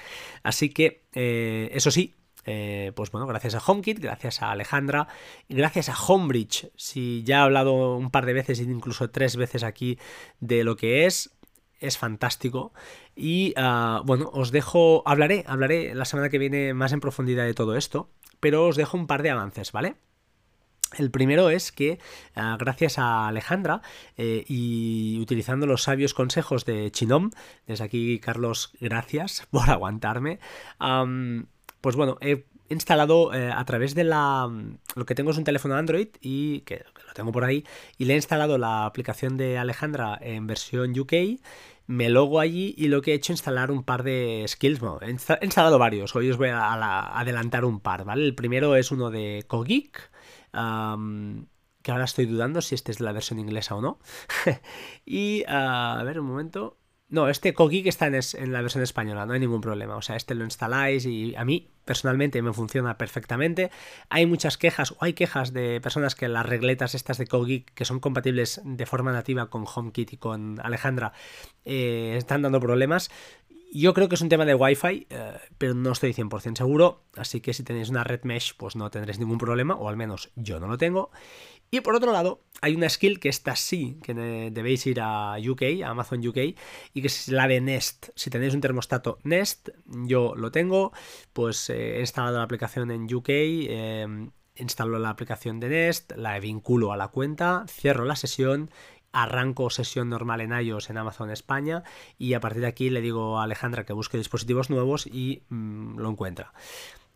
Así 0.43 0.69
que, 0.69 1.03
eh, 1.13 1.69
eso 1.73 1.91
sí, 1.91 2.15
pues 2.43 3.09
bueno, 3.11 3.25
gracias 3.25 3.55
a 3.55 3.61
HomeKit, 3.65 3.99
gracias 3.99 4.41
a 4.41 4.51
Alejandra, 4.51 5.07
gracias 5.47 5.87
a 5.87 5.95
Homebridge. 5.95 6.71
Si 6.75 7.23
ya 7.23 7.37
he 7.37 7.41
hablado 7.41 7.95
un 7.95 8.11
par 8.11 8.25
de 8.25 8.33
veces, 8.33 8.59
incluso 8.59 9.09
tres 9.11 9.37
veces 9.37 9.63
aquí, 9.63 9.97
de 10.41 10.65
lo 10.65 10.75
que 10.75 11.05
es, 11.05 11.33
es 11.83 11.97
fantástico. 11.97 12.73
Y 13.15 13.53
ah, 13.57 14.01
bueno, 14.05 14.29
os 14.33 14.51
dejo, 14.51 15.03
hablaré, 15.05 15.43
hablaré 15.47 15.93
la 15.93 16.05
semana 16.05 16.29
que 16.29 16.39
viene 16.39 16.73
más 16.73 16.93
en 16.93 16.99
profundidad 16.99 17.45
de 17.45 17.53
todo 17.53 17.75
esto, 17.75 18.09
pero 18.39 18.67
os 18.67 18.75
dejo 18.75 18.97
un 18.97 19.07
par 19.07 19.21
de 19.21 19.29
avances, 19.29 19.71
¿vale? 19.71 19.95
El 20.97 21.11
primero 21.11 21.49
es 21.49 21.71
que, 21.71 21.99
ah, 22.35 22.55
gracias 22.59 22.99
a 22.99 23.27
Alejandra 23.27 23.81
eh, 24.17 24.45
y 24.47 25.19
utilizando 25.19 25.65
los 25.65 25.83
sabios 25.83 26.13
consejos 26.13 26.65
de 26.65 26.91
Chinom, 26.91 27.31
desde 27.67 27.83
aquí, 27.83 28.19
Carlos, 28.19 28.73
gracias 28.79 29.47
por 29.51 29.69
aguantarme. 29.69 30.39
pues 31.81 31.95
bueno, 31.95 32.17
he 32.21 32.45
instalado 32.69 33.33
eh, 33.33 33.51
a 33.51 33.63
través 33.65 33.95
de 33.95 34.03
la... 34.03 34.49
Lo 34.95 35.05
que 35.05 35.15
tengo 35.15 35.31
es 35.31 35.37
un 35.37 35.43
teléfono 35.43 35.75
Android 35.75 36.09
y 36.21 36.61
que, 36.61 36.83
lo 37.07 37.13
tengo 37.13 37.31
por 37.31 37.43
ahí, 37.43 37.65
y 37.97 38.05
le 38.05 38.13
he 38.13 38.17
instalado 38.17 38.57
la 38.57 38.85
aplicación 38.85 39.37
de 39.37 39.57
Alejandra 39.57 40.17
en 40.21 40.47
versión 40.47 40.97
UK 40.97 41.13
me 41.87 42.09
logo 42.09 42.39
allí 42.39 42.73
y 42.77 42.87
lo 42.87 43.01
que 43.01 43.11
he 43.11 43.15
hecho 43.15 43.33
es 43.33 43.39
instalar 43.39 43.71
un 43.71 43.83
par 43.83 44.03
de 44.03 44.45
skills. 44.47 44.81
he 45.01 45.45
instalado 45.45 45.79
varios, 45.79 46.15
hoy 46.15 46.29
os 46.29 46.37
voy 46.37 46.49
a, 46.49 47.19
adelantar 47.19 47.65
un 47.65 47.79
par, 47.79 48.05
¿vale? 48.05 48.25
El 48.25 48.35
primero 48.35 48.75
es 48.75 48.91
uno 48.91 49.09
de 49.11 49.43
Kogik, 49.47 50.11
que 50.51 51.91
ahora 51.91 52.05
estoy 52.05 52.25
dudando 52.25 52.61
si 52.61 52.75
este 52.75 52.91
es 52.91 52.99
de 52.99 53.05
la 53.05 53.11
versión 53.11 53.39
inglesa 53.39 53.75
o 53.75 53.81
no. 53.81 53.99
y, 55.05 55.43
a 55.47 56.01
ver, 56.05 56.19
un 56.19 56.27
momento. 56.27 56.77
No, 57.13 57.29
este 57.29 57.53
Kogik 57.53 57.85
está 57.85 58.07
en, 58.07 58.51
la 58.51 58.61
versión 58.63 58.83
española, 58.83 59.27
no 59.27 59.33
hay 59.33 59.39
ningún 59.39 59.61
problema. 59.61 59.95
O 59.97 60.01
sea, 60.01 60.15
este 60.15 60.33
lo 60.33 60.45
instaláis 60.45 61.05
y 61.05 61.35
a 61.35 61.45
mí 61.45 61.69
personalmente 61.85 62.41
me 62.41 62.53
funciona 62.53 62.97
perfectamente. 62.97 63.69
Hay 64.09 64.25
muchas 64.25 64.57
quejas, 64.57 64.93
o 64.93 64.97
hay 64.99 65.13
quejas 65.13 65.53
de 65.53 65.79
personas 65.79 66.15
que 66.15 66.27
las 66.27 66.43
regletas 66.43 66.95
estas 66.95 67.19
de 67.19 67.27
Kogik, 67.27 67.71
que 67.75 67.85
son 67.85 67.99
compatibles 67.99 68.61
de 68.63 68.85
forma 68.87 69.11
nativa 69.11 69.51
con 69.51 69.63
HomeKit 69.63 70.13
y 70.13 70.17
con 70.17 70.59
Alejandra, 70.63 71.13
eh, 71.65 72.15
están 72.17 72.41
dando 72.41 72.59
problemas. 72.59 73.11
Yo 73.71 73.93
creo 73.93 74.09
que 74.09 74.15
es 74.15 74.21
un 74.21 74.29
tema 74.29 74.45
de 74.45 74.55
Wi-Fi, 74.55 75.05
eh, 75.07 75.33
pero 75.59 75.75
no 75.75 75.91
estoy 75.91 76.13
100% 76.13 76.57
seguro, 76.57 77.03
así 77.15 77.41
que 77.41 77.53
si 77.53 77.61
tenéis 77.61 77.89
una 77.89 78.03
red 78.03 78.23
mesh, 78.23 78.55
pues 78.57 78.75
no 78.75 78.89
tendréis 78.89 79.19
ningún 79.19 79.37
problema, 79.37 79.75
o 79.75 79.87
al 79.87 79.97
menos 79.97 80.31
yo 80.35 80.59
no 80.59 80.67
lo 80.67 80.79
tengo. 80.79 81.11
Y 81.71 81.81
por 81.81 81.95
otro 81.95 82.11
lado, 82.11 82.41
hay 82.61 82.75
una 82.75 82.87
skill 82.87 83.19
que 83.19 83.29
esta 83.29 83.55
sí, 83.55 83.97
que 84.03 84.13
debéis 84.13 84.85
ir 84.85 84.99
a 85.01 85.35
UK, 85.37 85.83
a 85.83 85.89
Amazon 85.89 86.25
UK, 86.25 86.37
y 86.93 87.01
que 87.01 87.07
es 87.07 87.27
la 87.27 87.47
de 87.47 87.61
Nest. 87.61 88.09
Si 88.15 88.29
tenéis 88.29 88.53
un 88.53 88.61
termostato 88.61 89.17
Nest, 89.23 89.69
yo 89.85 90.35
lo 90.35 90.51
tengo, 90.51 90.93
pues 91.33 91.69
eh, 91.69 91.97
he 91.97 91.99
instalado 92.01 92.37
la 92.37 92.43
aplicación 92.43 92.91
en 92.91 93.13
UK, 93.13 93.29
eh, 93.29 94.29
instalo 94.55 94.99
la 94.99 95.09
aplicación 95.09 95.59
de 95.59 95.69
Nest, 95.69 96.13
la 96.15 96.39
vinculo 96.39 96.93
a 96.93 96.97
la 96.97 97.07
cuenta, 97.07 97.65
cierro 97.67 98.05
la 98.05 98.15
sesión 98.15 98.69
arranco 99.13 99.69
sesión 99.69 100.09
normal 100.09 100.41
en 100.41 100.51
iOS 100.59 100.89
en 100.89 100.97
Amazon 100.97 101.29
España 101.29 101.83
y 102.17 102.33
a 102.33 102.39
partir 102.39 102.61
de 102.61 102.67
aquí 102.67 102.89
le 102.89 102.99
digo 102.99 103.39
a 103.39 103.43
Alejandra 103.43 103.85
que 103.85 103.93
busque 103.93 104.17
dispositivos 104.17 104.69
nuevos 104.69 105.07
y 105.07 105.43
mm, 105.49 105.99
lo 105.99 106.09
encuentra. 106.09 106.51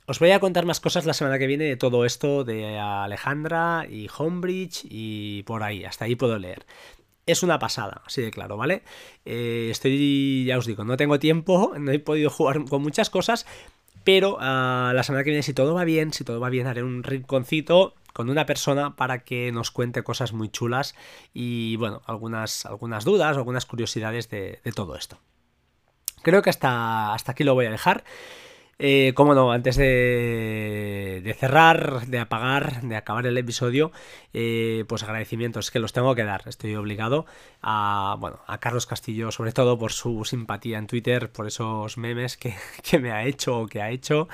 Os 0.09 0.19
voy 0.19 0.31
a 0.31 0.39
contar 0.39 0.65
más 0.65 0.79
cosas 0.79 1.05
la 1.05 1.13
semana 1.13 1.37
que 1.37 1.47
viene 1.47 1.65
de 1.65 1.75
todo 1.75 2.05
esto 2.05 2.45
de 2.45 2.79
Alejandra 2.79 3.85
y 3.89 4.07
Homebridge 4.17 4.85
y 4.89 5.43
por 5.43 5.63
ahí, 5.63 5.83
hasta 5.83 6.05
ahí 6.05 6.15
puedo 6.15 6.39
leer. 6.39 6.65
Es 7.25 7.43
una 7.43 7.59
pasada, 7.59 8.03
así 8.05 8.21
de 8.21 8.31
claro, 8.31 8.55
¿vale? 8.55 8.83
Eh, 9.25 9.67
estoy, 9.69 10.45
ya 10.45 10.57
os 10.57 10.65
digo, 10.65 10.85
no 10.85 10.95
tengo 10.95 11.19
tiempo, 11.19 11.73
no 11.77 11.91
he 11.91 11.99
podido 11.99 12.29
jugar 12.29 12.63
con 12.69 12.81
muchas 12.83 13.09
cosas, 13.09 13.45
pero 14.05 14.37
ah, 14.39 14.93
la 14.95 15.03
semana 15.03 15.25
que 15.25 15.31
viene, 15.31 15.43
si 15.43 15.53
todo 15.53 15.73
va 15.73 15.83
bien, 15.83 16.13
si 16.13 16.23
todo 16.23 16.39
va 16.39 16.49
bien, 16.49 16.67
haré 16.67 16.83
un 16.83 17.03
rinconcito 17.03 17.93
con 18.13 18.29
una 18.29 18.45
persona 18.45 18.95
para 18.95 19.25
que 19.25 19.51
nos 19.51 19.71
cuente 19.71 20.03
cosas 20.03 20.31
muy 20.31 20.47
chulas 20.47 20.95
y, 21.33 21.75
bueno, 21.75 22.01
algunas, 22.05 22.65
algunas 22.65 23.03
dudas, 23.03 23.35
algunas 23.35 23.65
curiosidades 23.65 24.29
de, 24.29 24.61
de 24.63 24.71
todo 24.71 24.95
esto. 24.95 25.19
Creo 26.21 26.41
que 26.41 26.49
hasta, 26.49 27.13
hasta 27.13 27.33
aquí 27.33 27.43
lo 27.43 27.55
voy 27.55 27.65
a 27.65 27.71
dejar. 27.71 28.05
Eh, 28.79 29.13
cómo 29.15 29.33
no, 29.33 29.51
antes 29.51 29.75
de, 29.75 31.35
cerrar, 31.39 32.05
de 32.05 32.19
apagar, 32.19 32.81
de 32.83 32.95
acabar 32.95 33.25
el 33.25 33.37
episodio, 33.37 33.91
eh, 34.33 34.85
pues 34.87 35.01
agradecimientos 35.01 35.71
que 35.71 35.79
los 35.79 35.93
tengo 35.93 36.13
que 36.13 36.23
dar. 36.23 36.43
Estoy 36.47 36.75
obligado 36.75 37.25
a, 37.61 38.17
bueno, 38.19 38.39
a 38.45 38.59
Carlos 38.59 38.85
Castillo, 38.85 39.31
sobre 39.31 39.51
todo 39.51 39.79
por 39.79 39.93
su 39.93 40.25
simpatía 40.25 40.77
en 40.77 40.85
Twitter, 40.85 41.31
por 41.31 41.47
esos 41.47 41.97
memes 41.97 42.37
que, 42.37 42.53
me 42.99 43.11
ha 43.11 43.25
hecho 43.25 43.61
o 43.61 43.67
que 43.67 43.81
ha 43.81 43.89
hecho. 43.89 44.27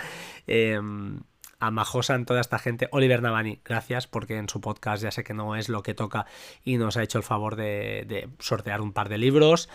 Em, 0.45 1.21
a 1.59 1.71
Majosan, 1.71 2.25
toda 2.25 2.41
esta 2.41 2.59
gente. 2.59 2.89
Oliver 2.91 3.21
Navani, 3.21 3.62
gracias, 3.63 4.07
porque 4.07 4.38
en 4.38 4.50
su 4.50 4.59
podcast 4.59 5.01
ya 5.01 5.12
sé 5.12 5.23
que 5.23 5.33
no 5.33 5.55
es 5.55 5.69
lo 5.69 5.83
que 5.83 5.93
toca 5.93 6.25
y 6.65 6.77
nos 6.77 6.97
ha 6.97 7.03
hecho 7.03 7.17
el 7.17 7.23
favor 7.23 7.55
de, 7.55 8.29
sortear 8.39 8.81
un 8.81 8.91
par 8.91 9.07
de 9.07 9.17
libros. 9.17 9.69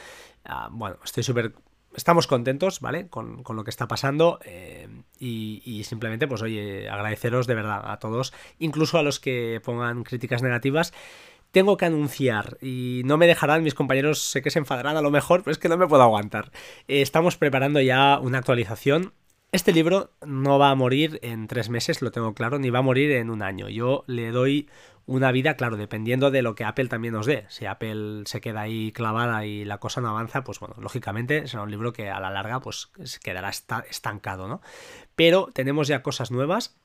Ah, 0.44 0.68
bueno, 0.70 0.98
estoy 1.02 1.22
súper 1.22 1.54
estamos 1.98 2.26
contentos, 2.26 2.80
¿vale? 2.80 3.08
Con, 3.08 3.42
lo 3.46 3.64
que 3.64 3.70
está 3.70 3.88
pasando 3.88 4.38
eh, 4.44 4.88
y, 5.18 5.82
simplemente, 5.84 6.26
pues 6.26 6.40
oye, 6.42 6.88
agradeceros 6.88 7.46
de 7.46 7.54
verdad 7.54 7.82
a 7.84 7.98
todos, 7.98 8.32
incluso 8.58 8.98
a 8.98 9.02
los 9.02 9.20
que 9.20 9.60
pongan 9.62 10.04
críticas 10.04 10.42
negativas. 10.42 10.94
Tengo 11.50 11.76
que 11.78 11.86
anunciar 11.86 12.58
y 12.60 13.02
no 13.06 13.16
me 13.16 13.26
dejarán 13.26 13.62
mis 13.62 13.74
compañeros, 13.74 14.20
sé 14.20 14.42
que 14.42 14.50
se 14.50 14.58
enfadarán 14.58 14.96
a 14.96 15.02
lo 15.02 15.10
mejor, 15.10 15.42
pero 15.42 15.52
es 15.52 15.58
que 15.58 15.68
no 15.68 15.78
me 15.78 15.86
puedo 15.86 16.02
aguantar. 16.02 16.52
Eh, 16.88 17.02
estamos 17.02 17.36
preparando 17.36 17.80
ya 17.80 18.18
una 18.20 18.38
actualización 18.38 19.12
este 19.50 19.72
libro 19.72 20.10
no 20.26 20.58
va 20.58 20.68
a 20.68 20.74
morir 20.74 21.18
en 21.22 21.46
tres 21.46 21.70
meses, 21.70 22.02
lo 22.02 22.10
tengo 22.10 22.34
claro, 22.34 22.58
ni 22.58 22.68
va 22.68 22.80
a 22.80 22.82
morir 22.82 23.12
en 23.12 23.30
un 23.30 23.40
año. 23.40 23.70
Yo 23.70 24.04
le 24.06 24.30
doy 24.30 24.68
una 25.08 25.32
vida, 25.32 25.54
claro, 25.54 25.78
dependiendo 25.78 26.30
de 26.30 26.42
lo 26.42 26.54
que 26.54 26.64
Apple 26.64 26.88
también 26.88 27.14
nos 27.14 27.24
dé. 27.24 27.46
Si 27.48 27.64
Apple 27.64 28.24
se 28.26 28.42
queda 28.42 28.60
ahí 28.60 28.92
clavada 28.92 29.46
y 29.46 29.64
la 29.64 29.78
cosa 29.78 30.02
no 30.02 30.10
avanza, 30.10 30.44
pues 30.44 30.60
bueno, 30.60 30.74
lógicamente 30.78 31.48
será 31.48 31.62
un 31.62 31.70
libro 31.70 31.94
que 31.94 32.10
a 32.10 32.20
la 32.20 32.30
larga 32.30 32.60
pues 32.60 32.90
quedará 33.24 33.48
estancado, 33.48 34.48
¿no? 34.48 34.60
Pero 35.16 35.48
tenemos 35.54 35.88
ya 35.88 36.02
cosas 36.02 36.30
nuevas 36.30 36.78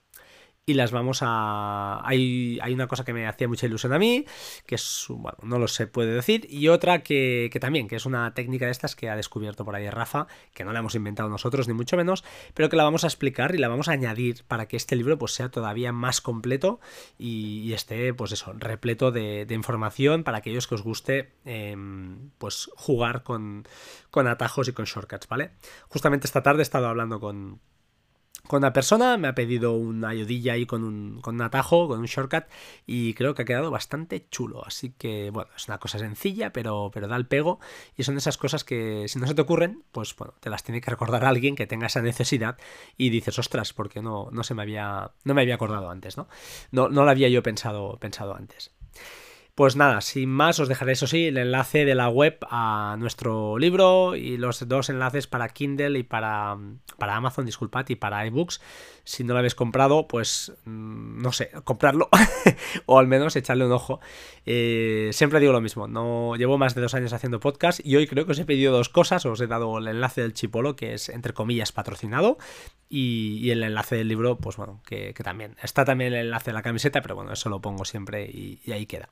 y 0.65 0.75
las 0.75 0.91
vamos 0.91 1.19
a... 1.21 1.99
Hay, 2.07 2.57
hay, 2.61 2.73
una 2.73 2.87
cosa 2.87 3.03
que 3.03 3.13
me 3.13 3.27
hacía 3.27 3.47
mucha 3.47 3.65
ilusión 3.65 3.91
a 3.93 3.99
mí, 3.99 4.25
que 4.65 4.75
es, 4.75 5.05
bueno, 5.09 5.37
no 5.43 5.59
lo 5.59 5.67
sé, 5.67 5.87
puede 5.87 6.13
decir, 6.13 6.47
y 6.49 6.69
otra 6.69 7.03
que, 7.03 7.49
que, 7.51 7.59
también, 7.59 7.87
que 7.87 7.97
es 7.97 8.05
una 8.05 8.33
técnica 8.33 8.65
de 8.65 8.71
estas 8.71 8.95
que 8.95 9.09
ha 9.09 9.15
descubierto 9.15 9.65
por 9.65 9.75
ahí 9.75 9.89
Rafa, 9.89 10.27
que 10.53 10.63
no 10.63 10.71
la 10.71 10.79
hemos 10.79 10.95
inventado 10.95 11.27
nosotros, 11.27 11.67
ni 11.67 11.73
mucho 11.73 11.97
menos, 11.97 12.23
pero 12.53 12.69
que 12.69 12.77
la 12.77 12.83
vamos 12.83 13.03
a 13.03 13.07
explicar 13.07 13.53
y 13.53 13.57
la 13.57 13.67
vamos 13.67 13.89
a 13.89 13.91
añadir 13.91 14.45
para 14.47 14.67
que 14.67 14.77
este 14.77 14.95
libro 14.95 15.17
pues 15.17 15.33
sea 15.33 15.49
todavía 15.49 15.91
más 15.91 16.21
completo 16.21 16.79
y, 17.17 17.73
esté, 17.73 18.13
pues 18.13 18.31
eso, 18.31 18.53
repleto 18.53 19.11
de, 19.11 19.45
información 19.49 20.23
para 20.23 20.39
aquellos 20.39 20.67
que 20.67 20.75
os 20.75 20.81
guste, 20.81 21.33
em, 21.45 22.29
pues 22.37 22.69
jugar 22.75 23.23
con, 23.23 23.67
con 24.11 24.27
atajos 24.27 24.67
y 24.67 24.73
con 24.73 24.85
shortcuts, 24.85 25.27
¿vale? 25.27 25.51
Justamente 25.89 26.25
esta 26.25 26.41
tarde 26.41 26.61
he 26.61 26.63
estado 26.63 26.87
hablando 26.87 27.19
con 27.19 27.59
con 28.47 28.57
una 28.57 28.73
persona, 28.73 29.17
me 29.17 29.29
ha 29.29 29.35
pedido 29.35 29.73
una 29.73 30.09
ayudilla 30.09 30.53
ahí 30.53 30.65
con 30.65 30.83
un, 30.83 31.21
con 31.21 31.35
un 31.35 31.41
atajo, 31.41 31.87
con 31.87 31.99
un 31.99 32.05
shortcut, 32.05 32.43
y 32.85 33.13
creo 33.13 33.33
que 33.33 33.43
ha 33.43 33.45
quedado 33.45 33.71
bastante 33.71 34.27
chulo. 34.29 34.65
Así 34.65 34.91
que, 34.91 35.29
bueno, 35.29 35.49
es 35.55 35.67
una 35.69 35.79
cosa 35.79 35.97
sencilla, 35.97 36.51
pero, 36.51 36.91
pero 36.93 37.07
da 37.07 37.15
el 37.15 37.25
pego, 37.25 37.59
y 37.95 38.03
son 38.03 38.17
esas 38.17 38.37
cosas 38.37 38.63
que 38.65 39.07
si 39.07 39.17
no 39.17 39.27
se 39.27 39.33
te 39.33 39.41
ocurren, 39.41 39.83
pues 39.93 40.13
bueno, 40.15 40.33
te 40.41 40.49
las 40.49 40.63
tiene 40.63 40.81
que 40.81 40.91
recordar 40.91 41.23
alguien 41.23 41.55
que 41.55 41.67
tenga 41.67 41.87
esa 41.87 42.01
necesidad 42.01 42.57
y 42.97 43.09
dices, 43.09 43.39
ostras, 43.39 43.71
porque 43.71 44.01
no, 44.01 44.29
no 44.31 44.43
se 44.43 44.53
me 44.53 44.61
había, 44.61 45.11
no 45.23 45.33
me 45.33 45.41
había 45.41 45.55
acordado 45.55 45.89
antes, 45.89 46.17
¿no? 46.17 46.27
No, 46.71 46.89
no 46.89 47.05
lo 47.05 47.11
había 47.11 47.29
yo 47.29 47.43
pensado, 47.43 47.97
pensado 47.97 48.35
antes. 48.35 48.71
Pues 49.55 49.75
nada, 49.75 50.01
sin 50.01 50.29
más 50.29 50.59
os 50.59 50.67
dejaré 50.67 50.93
eso 50.93 51.05
sí 51.05 51.27
el 51.27 51.37
enlace 51.37 51.85
de 51.85 51.93
la 51.93 52.09
web 52.09 52.39
a 52.49 52.95
nuestro 52.97 53.59
libro 53.59 54.15
y 54.15 54.37
los 54.37 54.67
dos 54.67 54.89
enlaces 54.89 55.27
para 55.27 55.47
Kindle 55.49 55.99
y 55.99 56.01
para, 56.01 56.57
para 56.97 57.15
Amazon, 57.15 57.45
disculpad, 57.45 57.85
y 57.89 57.95
para 57.95 58.25
iBooks. 58.25 58.61
Si 59.03 59.23
no 59.23 59.33
lo 59.33 59.39
habéis 59.39 59.53
comprado, 59.53 60.07
pues 60.07 60.53
mm, 60.65 61.21
no 61.21 61.31
sé, 61.31 61.51
comprarlo 61.65 62.09
o 62.87 62.97
al 62.97 63.05
menos 63.05 63.35
echarle 63.35 63.67
un 63.67 63.73
ojo. 63.73 63.99
Eh, 64.47 65.11
siempre 65.13 65.39
digo 65.39 65.53
lo 65.53 65.61
mismo, 65.61 65.87
no 65.87 66.35
llevo 66.35 66.57
más 66.57 66.73
de 66.73 66.81
dos 66.81 66.95
años 66.95 67.13
haciendo 67.13 67.39
podcast 67.39 67.79
y 67.85 67.95
hoy 67.95 68.07
creo 68.07 68.25
que 68.25 68.31
os 68.31 68.39
he 68.39 68.45
pedido 68.45 68.75
dos 68.75 68.89
cosas, 68.89 69.23
os 69.27 69.39
he 69.39 69.45
dado 69.45 69.77
el 69.77 69.87
enlace 69.87 70.21
del 70.21 70.33
Chipolo, 70.33 70.75
que 70.75 70.95
es 70.95 71.09
entre 71.09 71.33
comillas 71.33 71.71
patrocinado, 71.71 72.39
y, 72.89 73.49
el 73.49 73.63
enlace 73.63 73.95
del 73.95 74.07
libro, 74.07 74.37
pues 74.37 74.55
bueno, 74.55 74.81
que, 74.85 75.13
también. 75.23 75.55
Está 75.63 75.83
también 75.83 76.13
el 76.13 76.25
enlace 76.25 76.51
de 76.51 76.53
la 76.53 76.61
camiseta, 76.61 77.01
pero 77.01 77.15
bueno, 77.15 77.33
eso 77.33 77.49
lo 77.49 77.59
pongo 77.59 77.85
siempre 77.85 78.25
y, 78.25 78.59
ahí 78.71 78.85
queda. 78.85 79.09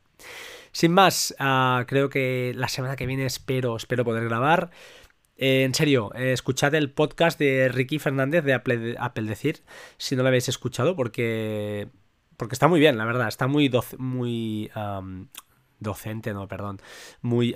Sin 0.71 0.93
más, 0.93 1.35
ah, 1.39 1.85
creo 1.87 2.09
que 2.09 2.53
la 2.55 2.67
semana 2.67 2.95
que 2.95 3.05
viene 3.05 3.25
espero, 3.25 3.75
espero 3.75 4.05
poder 4.05 4.23
grabar. 4.25 4.71
Eh, 5.37 5.63
en 5.63 5.73
serio, 5.73 6.13
escuchad 6.13 6.73
el 6.75 6.91
podcast 6.91 7.39
de 7.39 7.69
Ricky 7.69 7.99
Fernández 7.99 8.43
de 8.43 8.53
Apple, 8.53 9.27
Decir, 9.27 9.63
si 9.97 10.15
no 10.15 10.21
lo 10.21 10.29
habéis 10.29 10.49
escuchado, 10.49 10.95
porque, 10.95 11.89
porque 12.37 12.55
está 12.55 12.67
muy 12.67 12.79
bien, 12.79 12.97
la 12.97 13.05
verdad. 13.05 13.27
Está 13.27 13.47
muy, 13.47 13.71
muy 13.97 14.71
docente, 15.79 16.33
no, 16.33 16.47
perdón. 16.47 16.81
Muy, 17.21 17.55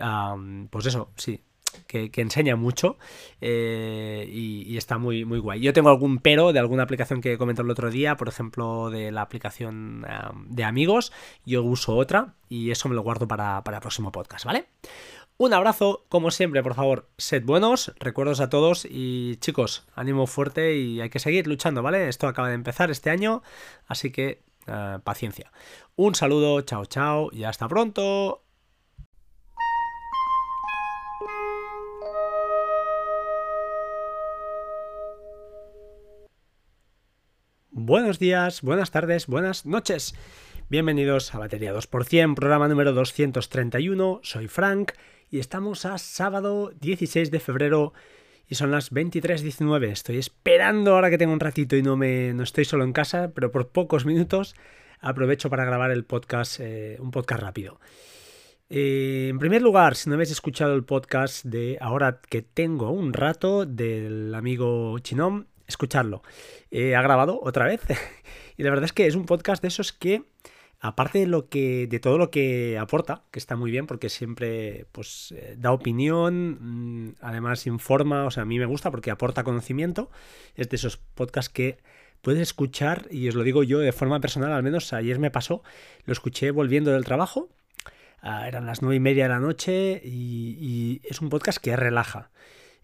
pues 0.72 0.86
eso, 0.88 1.12
sí, 1.16 1.44
que, 1.88 2.10
enseña 2.16 2.56
mucho 2.56 2.98
eh, 3.42 4.28
y, 4.32 4.78
está 4.78 4.98
muy, 4.98 5.26
muy 5.26 5.40
guay. 5.40 5.60
Yo 5.62 5.74
tengo 5.74 5.90
algún 5.90 6.20
pero 6.20 6.54
de 6.54 6.60
alguna 6.60 6.84
aplicación 6.84 7.22
que 7.22 7.38
comentó 7.38 7.62
el 7.62 7.70
otro 7.70 7.90
día, 7.90 8.18
por 8.18 8.28
ejemplo, 8.28 8.90
de 8.90 9.12
la 9.12 9.22
aplicación 9.22 10.06
de 10.48 10.64
amigos. 10.64 11.12
Yo 11.46 11.64
uso 11.64 11.96
otra 11.96 12.34
y 12.50 12.72
eso 12.72 12.90
me 12.90 12.96
lo 12.96 13.02
guardo 13.02 13.28
para, 13.28 13.64
para 13.64 13.78
el 13.78 13.82
próximo 13.82 14.12
podcast, 14.12 14.46
¿vale? 14.46 14.66
Un 15.38 15.54
abrazo, 15.54 16.06
como 16.08 16.32
siempre, 16.32 16.64
por 16.64 16.76
favor, 16.76 17.10
sed 17.18 17.44
buenos, 17.44 17.94
recuerdos 18.00 18.40
a 18.40 18.50
todos 18.50 18.88
y 18.90 19.36
chicos, 19.42 19.86
ánimo 19.94 20.28
fuerte 20.28 20.78
y 20.78 21.02
hay 21.02 21.10
que 21.10 21.20
seguir 21.20 21.46
luchando, 21.46 21.84
¿vale? 21.84 22.08
Esto 22.08 22.28
acaba 22.28 22.48
de 22.48 22.56
empezar 22.56 22.90
este 22.90 23.10
año, 23.10 23.44
así 23.86 24.12
que 24.12 24.42
eh, 24.68 25.00
paciencia. 25.04 25.52
Un 25.98 26.16
saludo, 26.16 26.62
chao, 26.62 26.86
chao 26.86 27.30
y 27.34 27.44
hasta 27.44 27.68
pronto. 27.68 28.45
Buenos 37.78 38.20
días, 38.20 38.62
buenas 38.62 38.90
tardes, 38.90 39.28
buenas 39.28 39.66
noches. 39.66 40.16
Bienvenidos 40.70 41.36
a 41.36 41.40
Batería 41.40 41.74
2%, 41.74 42.34
programa 42.34 42.70
número 42.70 42.94
231. 42.94 44.22
Soy 44.24 44.48
Frank 44.48 44.94
y 45.30 45.40
estamos 45.40 45.86
a 45.86 45.98
sábado 45.98 46.72
16 46.80 47.32
de 47.32 47.40
febrero 47.42 47.92
y 48.48 48.56
son 48.56 48.72
las 48.72 48.94
23.19. 48.94 49.92
Estoy 49.92 50.20
esperando 50.20 50.94
ahora 50.94 51.10
que 51.10 51.18
tengo 51.18 51.34
un 51.34 51.42
ratito 51.42 51.76
y 51.76 51.84
no, 51.84 51.98
me, 51.98 52.34
no 52.34 52.44
estoy 52.44 52.64
solo 52.64 52.86
en 52.86 52.94
casa, 52.94 53.34
pero 53.36 53.52
por 53.52 53.68
pocos 53.68 54.06
minutos 54.06 54.56
aprovecho 55.02 55.50
para 55.50 55.66
grabar 55.66 55.92
el 55.92 56.06
podcast, 56.06 56.62
eh, 56.62 56.96
un 57.02 57.12
podcast 57.12 57.42
rápido. 57.42 57.82
Eh, 58.70 59.28
en 59.30 59.38
primer 59.38 59.62
lugar, 59.62 59.98
si 59.98 60.08
no 60.08 60.16
habéis 60.16 60.32
escuchado 60.32 60.76
el 60.76 60.86
podcast 60.86 61.44
de 61.44 61.78
ahora 61.82 62.22
que 62.30 62.42
tengo 62.42 62.92
un 62.92 63.12
rato 63.12 63.66
del 63.66 64.34
amigo 64.34 64.98
Chinom, 65.00 65.48
escucharlo. 65.68 66.22
ha 66.72 67.02
grabado 67.02 67.40
otra 67.42 67.66
vez 67.66 67.82
y 68.58 68.64
la 68.64 68.70
verdad 68.70 68.86
es 68.86 68.94
que 68.94 69.08
es 69.08 69.16
un 69.16 69.26
podcast 69.26 69.62
de 69.62 69.70
esos 69.70 69.94
que 69.94 70.24
aparte 70.80 71.20
de 71.20 71.28
lo 71.28 71.50
que 71.50 71.88
de 71.88 72.00
todo 72.00 72.18
lo 72.18 72.30
que 72.30 72.78
aporta 72.78 73.24
que 73.32 73.40
está 73.40 73.56
muy 73.56 73.72
bien 73.72 73.88
porque 73.88 74.10
siempre 74.10 74.86
pues 74.92 75.34
eh, 75.36 75.56
da 75.58 75.72
opinión 75.72 77.08
mm, 77.08 77.16
además 77.22 77.66
informa 77.66 78.26
o 78.26 78.32
sea 78.32 78.44
a 78.44 78.46
mí 78.46 78.60
me 78.60 78.66
gusta 78.66 78.92
porque 78.92 79.12
aporta 79.12 79.44
conocimiento 79.44 80.10
es 80.56 80.70
de 80.70 80.76
esos 80.76 80.98
podcasts 80.98 81.52
que 81.52 81.78
puedes 82.22 82.42
escuchar 82.42 83.08
y 83.10 83.28
os 83.28 83.36
lo 83.36 83.44
digo 83.44 83.64
yo 83.64 83.80
de 83.80 83.92
forma 83.92 84.20
personal 84.20 84.52
al 84.52 84.64
menos 84.64 84.94
ayer 84.94 85.20
me 85.20 85.32
pasó 85.32 85.64
lo 86.06 86.14
escuché 86.14 86.52
volviendo 86.52 86.92
del 86.92 87.06
trabajo 87.06 87.50
ah, 88.22 88.48
eran 88.48 88.66
las 88.66 88.82
nueve 88.82 88.98
y 88.98 89.00
media 89.00 89.24
de 89.24 89.30
la 89.30 89.40
noche 89.40 90.02
y 90.04 91.02
es 91.04 91.22
un 91.22 91.30
podcast 91.30 91.58
que 91.60 91.76
relaja 91.76 92.32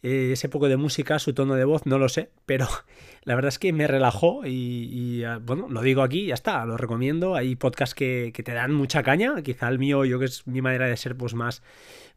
eh, 0.03 0.31
ese 0.31 0.49
poco 0.49 0.67
de 0.67 0.77
música, 0.77 1.19
su 1.19 1.33
tono 1.33 1.55
de 1.55 1.63
voz, 1.63 1.85
no 1.85 1.99
lo 1.99 2.09
sé, 2.09 2.31
pero 2.45 2.67
la 3.23 3.35
verdad 3.35 3.49
es 3.49 3.59
que 3.59 3.71
me 3.71 3.87
relajó 3.87 4.45
y, 4.45 5.23
ah, 5.23 5.39
bueno, 5.41 5.67
lo 5.69 5.81
digo 5.81 6.01
aquí, 6.01 6.25
ya 6.27 6.33
está, 6.33 6.65
lo 6.65 6.77
recomiendo. 6.77 7.35
Hay 7.35 7.55
podcasts 7.55 7.93
que, 7.93 8.31
te 8.33 8.53
dan 8.53 8.73
mucha 8.73 9.03
caña, 9.03 9.41
quizá 9.43 9.67
el 9.67 9.79
mío, 9.79 10.03
yo 10.05 10.17
que 10.17 10.25
es 10.25 10.47
mi 10.47 10.61
manera 10.61 10.87
de 10.87 10.97
ser 10.97 11.15
pues 11.15 11.33
más, 11.35 11.61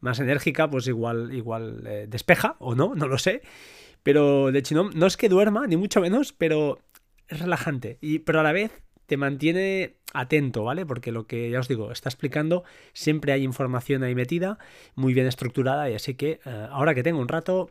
más 0.01 0.19
enérgica, 0.19 0.71
pues 0.71 0.87
igual, 0.87 1.35
igual 1.35 1.87
eh, 1.87 2.07
despeja 2.09 2.57
o 2.59 2.75
no, 2.75 2.95
no 2.95 3.07
lo 3.07 3.19
sé. 3.19 3.43
Pero 4.03 4.53
de 4.53 4.59
hecho 4.59 4.75
no, 4.75 4.91
no 4.91 5.07
es 5.07 5.17
que 5.17 5.29
duerma, 5.29 5.67
ni 5.67 5.77
mucho 5.77 6.01
menos, 6.01 6.33
pero 6.33 6.79
es 7.29 7.39
relajante. 7.39 7.99
Y, 8.01 8.21
pero 8.21 8.41
a 8.41 8.43
la 8.43 8.53
vez 8.53 8.83
te 9.07 9.17
mantiene 9.17 9.97
atento, 10.15 10.65
¿vale? 10.65 10.87
Porque 10.87 11.13
lo 11.13 11.27
que 11.27 11.51
ya 11.51 11.61
os 11.61 11.69
digo, 11.69 11.93
está 11.93 12.09
explicando, 12.09 12.65
siempre 12.95 13.33
hay 13.33 13.43
información 13.43 14.03
ahí 14.03 14.15
metida, 14.15 14.59
muy 14.95 15.13
bien 15.13 15.27
estructurada, 15.27 15.91
y 15.91 15.95
así 15.95 16.15
que 16.15 16.41
eh, 16.45 16.67
ahora 16.71 16.95
que 16.95 17.03
tengo 17.03 17.21
un 17.21 17.29
rato, 17.29 17.71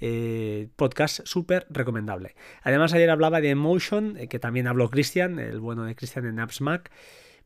eh, 0.00 0.68
podcast 0.76 1.20
súper 1.24 1.66
recomendable. 1.70 2.34
Además, 2.62 2.92
ayer 2.94 3.10
hablaba 3.10 3.40
de 3.40 3.50
Emotion, 3.50 4.16
eh, 4.18 4.28
que 4.28 4.38
también 4.38 4.66
habló 4.66 4.90
Cristian, 4.90 5.38
el 5.38 5.60
bueno 5.60 5.84
de 5.84 5.94
Cristian 5.94 6.26
en 6.26 6.40
Apps 6.40 6.60
Mac. 6.60 6.90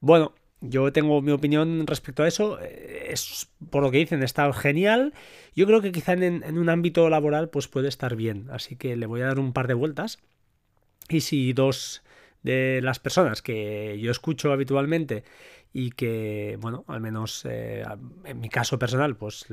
Bueno, 0.01 0.35
Yo 0.61 0.93
tengo 0.93 1.23
mi 1.23 1.31
opinión 1.31 1.87
respecto 1.87 2.25
a 2.25 2.29
eso. 2.29 2.59
Eh, 2.61 3.11
es 3.11 3.49
por 3.71 3.83
lo 3.83 3.93
que 3.93 3.99
dicen, 3.99 4.25
está 4.25 4.53
genial. 4.53 5.14
Yo 5.55 5.67
creo 5.67 5.81
que 5.81 5.93
quizá 5.93 6.14
en, 6.14 6.43
en, 6.43 6.59
un 6.59 6.69
ámbito 6.69 7.09
laboral 7.09 7.49
pues 7.49 7.69
puede 7.69 7.88
estar 7.88 8.17
bien. 8.17 8.49
Así 8.51 8.75
que 8.75 8.97
le 8.97 9.07
voy 9.07 9.21
a 9.21 9.27
dar 9.27 9.38
un 9.38 9.53
par 9.53 9.69
de 9.69 9.75
vueltas. 9.75 10.19
Y 11.09 11.21
si 11.21 11.53
dos 11.53 12.03
de 12.42 12.81
las 12.83 12.98
personas 12.98 13.42
que 13.42 13.98
yo 14.01 14.11
escucho 14.11 14.53
habitualmente 14.53 15.24
y 15.72 15.90
que, 15.90 16.57
bueno, 16.61 16.85
al 16.88 17.01
menos 17.01 17.44
eh, 17.48 17.85
en 18.24 18.40
mi 18.40 18.48
caso 18.48 18.79
personal, 18.79 19.16
pues 19.16 19.46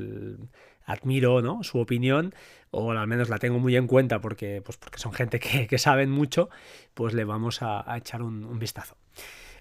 admiro 0.86 1.42
¿no? 1.42 1.62
su 1.62 1.78
opinión 1.78 2.34
o 2.70 2.92
al 2.92 3.06
menos 3.06 3.28
la 3.28 3.38
tengo 3.38 3.58
muy 3.58 3.76
en 3.76 3.86
cuenta 3.86 4.20
porque, 4.20 4.62
pues 4.64 4.78
porque 4.78 4.98
son 4.98 5.12
gente 5.12 5.38
que, 5.40 5.78
saben 5.78 6.10
mucho, 6.10 6.48
pues 6.94 7.14
le 7.14 7.24
vamos 7.24 7.62
a, 7.62 7.84
echar 7.96 8.22
un, 8.22 8.58
vistazo. 8.58 8.96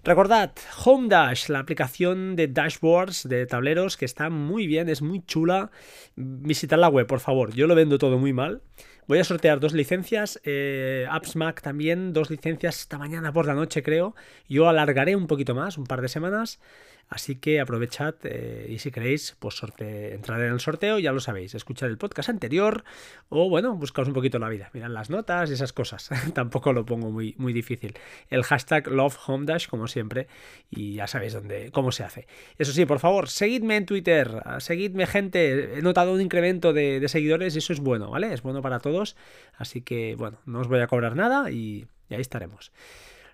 Recordad, 0.06 0.52
Home 0.86 1.08
Dash, 1.08 1.50
la 1.50 1.58
aplicación 1.58 2.36
de 2.36 2.48
dashboards, 2.48 3.28
de 3.28 3.48
tableros, 3.48 3.98
que 3.98 4.06
está 4.06 4.30
muy 4.30 4.68
bien, 4.68 4.88
es 4.88 5.02
muy 5.02 5.26
chula. 5.26 5.72
Visitad 6.16 6.78
la 6.78 6.90
web, 6.90 7.08
por 7.08 7.20
favor. 7.22 7.56
Yo 7.56 7.66
lo 7.66 7.74
vendo 7.74 7.98
todo 7.98 8.20
muy 8.20 8.32
mal. 8.32 8.62
Voy 9.08 9.18
a 9.18 9.24
sortear 9.24 9.60
dos 9.60 9.74
licencias, 9.74 10.40
eh, 10.44 11.08
AppsMac 11.10 11.64
también, 11.64 12.14
dos 12.14 12.30
licencias 12.30 12.82
esta 12.82 13.00
mañana 13.00 13.34
por 13.34 13.48
la 13.48 13.56
noche 13.56 13.82
creo. 13.82 14.14
Yo 14.48 14.70
alargaré 14.70 15.16
un 15.16 15.26
poquito 15.26 15.56
más, 15.56 15.76
un 15.76 15.86
par 15.86 16.02
de 16.02 16.08
semanas. 16.08 16.60
Así 17.08 17.36
que 17.36 17.60
aprovechad 17.60 18.16
eh, 18.24 18.66
y 18.70 18.80
si 18.80 18.92
queréis, 18.92 19.36
pues 19.40 19.62
entrar 19.80 20.42
en 20.42 20.52
el 20.52 20.60
sorteo, 20.60 20.98
ya 20.98 21.12
lo 21.12 21.20
sabéis, 21.20 21.54
escuchar 21.54 21.90
el 21.90 21.98
podcast 21.98 22.30
anterior 22.30 22.84
o 23.30 23.48
bueno, 23.48 23.76
buscaos 23.76 24.08
un 24.08 24.14
poquito 24.14 24.40
la 24.40 24.50
vida, 24.50 24.72
mirad 24.74 24.90
las 24.90 25.10
notas 25.10 25.50
y 25.50 25.54
esas 25.54 25.72
cosas. 25.72 26.10
Tampoco 26.34 26.74
lo 26.74 26.86
pongo 26.86 27.12
muy, 27.12 27.36
muy 27.38 27.54
difícil. 27.54 27.94
El 28.30 28.44
hashtag 28.44 28.88
LoveHomeDash, 28.88 29.68
como 29.68 29.88
siempre, 29.88 30.28
y 30.70 30.96
ya 30.96 31.08
sabéis 31.08 31.34
dónde, 31.34 31.72
cómo 31.72 31.92
se 31.92 32.04
hace. 32.04 32.28
Eso 32.58 32.72
sí, 32.72 32.86
por 32.86 33.00
favor, 33.00 33.30
seguidme 33.30 33.78
en 33.78 33.86
Twitter, 33.86 34.42
seguidme 34.60 35.06
gente, 35.06 35.78
he 35.78 35.82
notado 35.82 36.14
un 36.14 36.22
incremento 36.22 36.74
de, 36.74 37.06
seguidores 37.08 37.56
y 37.56 37.60
eso 37.60 37.72
es 37.72 37.80
bueno, 37.80 38.10
¿vale? 38.10 38.34
Es 38.34 38.42
bueno 38.42 38.62
para 38.64 38.80
todos, 38.80 39.16
así 39.58 39.82
que 39.82 40.16
bueno, 40.18 40.40
no 40.46 40.62
os 40.62 40.68
voy 40.68 40.80
a 40.80 40.88
cobrar 40.88 41.16
nada 41.16 41.52
y 41.52 41.86
ahí 42.10 42.22
estaremos. 42.22 42.72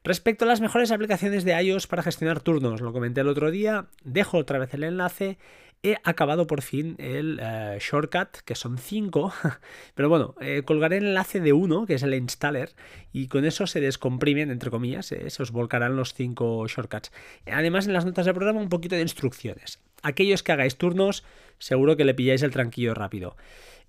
Respecto 0.04 0.46
a 0.46 0.48
las 0.48 0.62
mejores 0.62 0.92
aplicaciones 0.92 1.44
de 1.44 1.62
iOS 1.62 1.86
para 1.86 2.02
gestionar 2.02 2.40
turnos, 2.40 2.82
lo 2.82 2.92
comenté 2.92 3.22
el 3.22 3.28
otro 3.28 3.52
día, 3.52 3.86
dejo 4.04 4.40
otra 4.40 4.58
vez 4.58 4.74
el 4.74 4.84
enlace. 4.84 5.38
He 5.84 5.98
acabado 6.04 6.48
por 6.48 6.64
fin 6.64 6.96
el 6.98 7.40
eh, 7.42 7.78
shortcut, 7.80 8.38
que 8.46 8.56
son 8.56 8.80
5, 8.80 9.34
pero 9.96 10.10
bueno, 10.10 10.36
eh, 10.42 10.64
colgaré 10.66 10.98
el 10.98 11.06
enlace 11.06 11.40
de 11.40 11.54
uno, 11.54 11.86
que 11.86 11.96
es 11.96 12.04
el 12.04 12.16
installer, 12.16 12.74
y 13.12 13.28
con 13.28 13.46
eso 13.46 13.68
se 13.68 13.80
descomprimen, 13.80 14.50
entre 14.50 14.72
comillas, 14.72 15.12
eh, 15.12 15.30
se 15.30 15.44
os 15.44 15.52
volcarán 15.52 15.96
los 15.96 16.16
5 16.16 16.68
shortcuts. 16.68 17.12
Además, 17.52 17.86
en 17.86 17.94
las 17.94 18.06
notas 18.06 18.26
del 18.26 18.36
programa 18.36 18.60
un 18.60 18.70
poquito 18.70 18.96
de 18.96 19.02
instrucciones. 19.02 19.80
Aquellos 20.02 20.44
que 20.44 20.52
hagáis 20.52 20.78
turnos, 20.78 21.24
seguro 21.60 21.96
que 21.98 22.06
le 22.06 22.14
pilláis 22.14 22.42
el 22.42 22.52
tranquillo 22.52 22.94
rápido. 22.94 23.36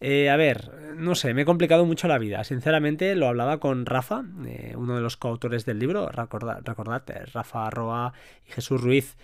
Eh, 0.04 0.30
a 0.30 0.36
ver, 0.36 0.72
no 0.96 1.14
sé, 1.14 1.32
me 1.32 1.42
he 1.42 1.44
complicado 1.44 1.86
mucho 1.86 2.08
la 2.08 2.18
vida. 2.18 2.42
Sinceramente, 2.42 3.14
lo 3.14 3.28
hablaba 3.28 3.60
con 3.60 3.86
Rafa, 3.86 4.24
eh, 4.48 4.74
uno 4.76 4.96
de 4.96 5.00
los 5.00 5.16
coautores 5.16 5.64
del 5.64 5.78
libro, 5.78 6.08
recordad, 6.08 6.60
recordad 6.64 7.08
eh, 7.08 7.24
Rafa 7.32 7.68
Arroa 7.68 8.12
y 8.44 8.50
Jesús 8.50 8.80
Ruiz 8.80 9.16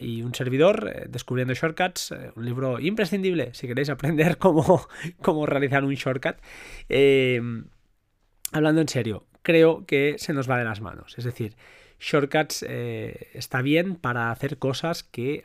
y 0.00 0.22
un 0.22 0.34
servidor, 0.34 1.08
Descubriendo 1.08 1.54
Shortcuts, 1.54 2.14
un 2.36 2.44
libro 2.44 2.78
imprescindible 2.78 3.54
si 3.54 3.66
queréis 3.66 3.88
aprender 3.88 4.36
cómo, 4.38 4.86
cómo 5.22 5.46
realizar 5.46 5.84
un 5.84 5.94
shortcut. 5.94 6.36
hablando 8.52 8.82
en 8.82 8.88
serio, 8.88 9.26
creo 9.42 9.84
que 9.86 10.16
se 10.18 10.32
nos 10.32 10.48
va 10.48 10.58
de 10.58 10.64
las 10.64 10.82
manos. 10.82 11.16
Es 11.16 11.24
decir, 11.24 11.56
shortcuts 11.98 12.62
está 12.62 13.62
bien 13.62 13.96
para 13.96 14.30
hacer 14.30 14.58
cosas 14.58 15.02
que 15.02 15.42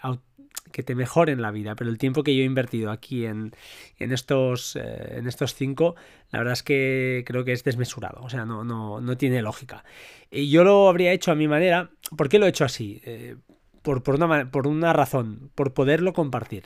que 0.72 0.84
te 0.84 0.96
mejoren 0.96 1.42
la 1.42 1.52
vida, 1.52 1.76
pero 1.76 1.90
el 1.90 1.98
tiempo 1.98 2.24
que 2.24 2.36
yo 2.36 2.44
he 2.44 2.46
invertido 2.46 2.92
aquí 2.92 3.26
en, 3.26 3.52
en, 3.98 4.12
estos, 4.12 4.76
eh, 4.76 5.18
en 5.18 5.28
estos 5.28 5.56
cinco, 5.56 5.96
la 6.32 6.40
verdad 6.40 6.54
es 6.54 6.64
que 6.64 7.24
creo 7.26 7.44
que 7.44 7.54
es 7.54 7.64
desmesurado, 7.64 8.22
o 8.22 8.30
sea, 8.30 8.46
no, 8.46 8.64
no, 8.64 9.02
no 9.02 9.18
tiene 9.18 9.42
lógica. 9.42 9.84
Y 10.32 10.50
yo 10.50 10.64
lo 10.64 10.90
habría 10.90 11.12
hecho 11.12 11.32
a 11.32 11.36
mi 11.36 11.48
manera, 11.48 11.92
¿por 12.16 12.30
qué 12.30 12.40
lo 12.40 12.46
he 12.46 12.50
hecho 12.50 12.66
así? 12.66 13.02
Eh, 13.06 13.36
por, 13.82 14.04
por, 14.04 14.16
una, 14.16 14.52
por 14.52 14.68
una 14.68 14.94
razón, 14.94 15.52
por 15.56 15.74
poderlo 15.74 16.14
compartir. 16.14 16.66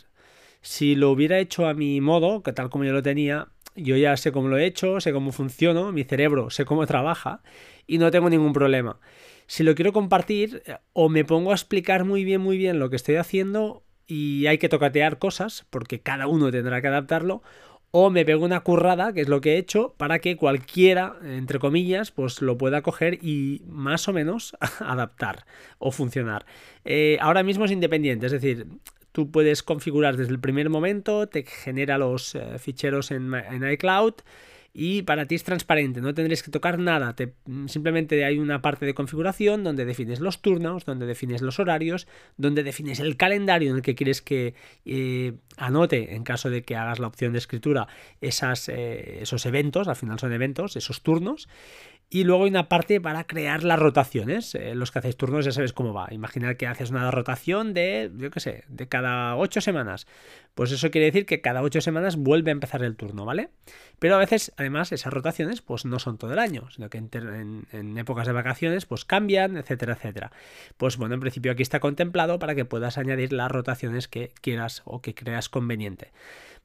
Si 0.61 0.95
lo 0.95 1.11
hubiera 1.11 1.39
hecho 1.39 1.67
a 1.67 1.73
mi 1.73 1.99
modo, 2.01 2.41
que 2.43 2.53
tal 2.53 2.69
como 2.69 2.85
yo 2.85 2.93
lo 2.93 3.03
tenía, 3.03 3.49
yo 3.75 3.97
ya 3.97 4.15
sé 4.17 4.31
cómo 4.31 4.47
lo 4.47 4.57
he 4.57 4.65
hecho, 4.65 4.99
sé 5.01 5.11
cómo 5.11 5.31
funciono, 5.31 5.91
mi 5.91 6.03
cerebro 6.03 6.49
sé 6.49 6.65
cómo 6.65 6.85
trabaja 6.85 7.41
y 7.87 7.97
no 7.97 8.11
tengo 8.11 8.29
ningún 8.29 8.53
problema. 8.53 8.99
Si 9.47 9.63
lo 9.63 9.75
quiero 9.75 9.93
compartir, 9.93 10.63
eh, 10.65 10.77
o 10.93 11.09
me 11.09 11.25
pongo 11.25 11.51
a 11.51 11.55
explicar 11.55 12.05
muy 12.05 12.23
bien, 12.23 12.41
muy 12.41 12.57
bien 12.57 12.79
lo 12.79 12.89
que 12.89 12.95
estoy 12.95 13.15
haciendo, 13.15 13.83
y 14.07 14.47
hay 14.47 14.57
que 14.57 14.69
tocatear 14.69 15.19
cosas, 15.19 15.65
porque 15.69 15.99
cada 15.99 16.27
uno 16.27 16.51
tendrá 16.51 16.81
que 16.81 16.87
adaptarlo, 16.87 17.41
o 17.91 18.09
me 18.09 18.25
pego 18.25 18.43
una 18.43 18.61
currada, 18.61 19.13
que 19.13 19.21
es 19.21 19.29
lo 19.29 19.39
que 19.39 19.53
he 19.53 19.57
hecho, 19.57 19.93
para 19.97 20.17
que 20.17 20.35
cualquiera, 20.35 21.15
entre 21.23 21.59
comillas, 21.59 22.09
pues 22.09 22.41
lo 22.41 22.57
pueda 22.57 22.81
coger 22.81 23.19
y 23.23 23.61
más 23.67 24.07
o 24.07 24.13
menos 24.13 24.57
adaptar 24.79 25.45
o 25.77 25.91
funcionar. 25.91 26.45
Eh, 26.85 27.17
ahora 27.21 27.43
mismo 27.43 27.65
es 27.65 27.71
independiente, 27.71 28.25
es 28.25 28.31
decir, 28.31 28.65
tú 29.11 29.29
puedes 29.29 29.61
configurar 29.61 30.17
desde 30.17 30.31
el 30.31 30.39
primer 30.39 30.71
momento, 30.71 31.27
te 31.27 31.43
genera 31.43 31.99
los 31.99 32.33
eh, 32.33 32.57
ficheros 32.57 33.11
en, 33.11 33.31
en 33.33 33.71
iCloud, 33.71 34.15
y 34.73 35.03
para 35.03 35.27
ti 35.27 35.35
es 35.35 35.43
transparente, 35.43 36.01
no 36.01 36.13
tendréis 36.13 36.41
que 36.41 36.49
tocar 36.49 36.79
nada, 36.79 37.15
simplemente 37.67 38.25
hay 38.25 38.39
una 38.39 38.61
parte 38.61 38.87
de 38.87 38.95
configuración 38.95 39.63
donde 39.63 39.85
defines 39.85 40.19
los 40.19 40.41
turnos, 40.41 40.83
donde 40.85 41.05
defines 41.05 41.41
los 41.43 41.59
horarios, 41.59 42.07
donde 42.37 42.63
defines 42.63 42.99
el 42.99 43.15
calendario 43.15 43.69
en 43.69 43.77
el 43.77 43.81
que 43.83 43.93
quieres 43.93 44.23
que 44.23 44.55
eh, 44.85 45.33
anote, 45.57 46.15
en 46.15 46.23
caso 46.23 46.49
de 46.49 46.63
que 46.63 46.75
hagas 46.75 46.97
la 46.97 47.07
opción 47.07 47.33
de 47.33 47.37
escritura, 47.37 47.87
esas, 48.19 48.67
eh, 48.67 49.19
esos 49.21 49.45
eventos, 49.45 49.87
al 49.87 49.95
final 49.95 50.17
son 50.17 50.33
eventos, 50.33 50.75
esos 50.75 51.03
turnos, 51.03 51.47
y 52.13 52.25
luego 52.25 52.43
hay 52.43 52.51
una 52.51 52.69
parte 52.69 53.01
para 53.01 53.23
crear 53.23 53.63
las 53.63 53.79
rotaciones. 53.79 54.53
Eh, 54.53 54.75
los 54.75 54.91
que 54.91 54.99
hacéis 54.99 55.17
turnos 55.17 55.45
ya 55.45 55.51
sabéis 55.51 55.73
cómo 55.73 55.95
va. 55.95 56.09
Imaginar 56.11 56.57
que 56.57 56.67
haces 56.67 56.91
una 56.91 57.09
rotación 57.09 57.73
de, 57.73 58.11
yo 58.15 58.29
qué 58.29 58.39
sé, 58.39 58.65
de 58.67 58.87
cada 58.87 59.35
ocho 59.35 59.61
semanas. 59.61 60.05
Pues 60.53 60.71
eso 60.71 60.91
quiere 60.91 61.05
decir 61.05 61.25
que 61.25 61.41
cada 61.41 61.63
ocho 61.63 61.81
semanas 61.81 62.15
vuelve 62.15 62.51
a 62.51 62.53
empezar 62.53 62.83
el 62.83 62.95
turno, 62.95 63.25
¿vale? 63.25 63.49
Pero 63.97 64.13
a 64.13 64.19
veces, 64.19 64.53
además, 64.63 64.91
esas 64.91 65.13
rotaciones 65.13 65.61
pues 65.61 65.85
no 65.85 65.99
son 65.99 66.17
todo 66.17 66.33
el 66.33 66.39
año, 66.39 66.69
sino 66.71 66.89
que 66.89 66.97
en, 66.97 67.97
épocas 67.97 68.27
de 68.27 68.33
vacaciones 68.33 68.85
pues 68.85 69.05
cambian, 69.05 69.57
etcétera, 69.57 69.93
etcétera. 69.93 70.31
Pues 70.77 70.97
bueno, 70.97 71.15
en 71.15 71.21
principio 71.21 71.51
aquí 71.51 71.61
está 71.61 71.79
contemplado 71.79 72.39
para 72.39 72.55
que 72.55 72.65
puedas 72.65 72.97
añadir 72.97 73.33
las 73.33 73.51
rotaciones 73.51 74.07
que 74.07 74.31
quieras 74.41 74.81
o 74.85 75.01
que 75.01 75.13
creas 75.13 75.49
conveniente. 75.49 76.11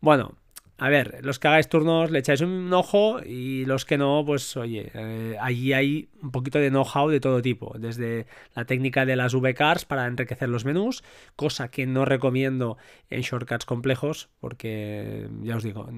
Bueno, 0.00 0.36
a 0.80 0.88
ver, 0.90 1.18
los 1.24 1.40
que 1.40 1.48
hagáis 1.48 1.68
turnos 1.68 2.12
le 2.12 2.20
echáis 2.20 2.40
un 2.40 2.72
ojo 2.72 3.18
y 3.24 3.64
los 3.64 3.84
que 3.84 3.98
no, 3.98 4.22
pues 4.24 4.56
oye, 4.56 4.92
eh, 4.94 5.36
allí 5.40 5.72
hay 5.72 6.08
un 6.22 6.30
poquito 6.30 6.60
de 6.60 6.70
know-how 6.70 7.08
de 7.08 7.18
todo 7.18 7.42
tipo, 7.42 7.74
desde 7.76 8.26
la 8.54 8.64
técnica 8.64 9.04
de 9.04 9.16
las 9.16 9.34
VCars 9.34 9.84
para 9.84 10.06
enriquecer 10.06 10.48
los 10.48 10.64
menús, 10.64 11.02
cosa 11.34 11.68
que 11.68 11.84
no 11.86 12.04
recomiendo 12.04 12.78
en 13.10 13.22
shortcuts 13.22 13.64
complejos 13.64 14.28
porque, 14.38 15.28
ya 15.42 15.56
os 15.56 15.64
digo, 15.64 15.88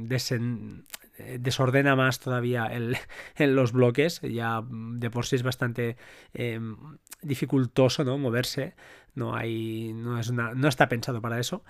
desordena 1.38 1.96
más 1.96 2.20
todavía 2.20 2.66
el, 2.66 2.96
en 3.36 3.54
los 3.54 3.72
bloques, 3.72 4.20
ya 4.22 4.62
de 4.70 5.10
por 5.10 5.26
sí 5.26 5.36
es 5.36 5.42
bastante 5.42 5.96
em, 6.34 6.76
dificultoso 7.22 8.04
¿no? 8.04 8.18
moverse. 8.18 8.74
No 9.12 9.34
hay 9.34 9.92
no 9.92 10.20
es 10.20 10.30
no 10.30 10.68
está 10.68 10.88
pensado 10.88 11.20
para 11.20 11.40
eso. 11.40 11.64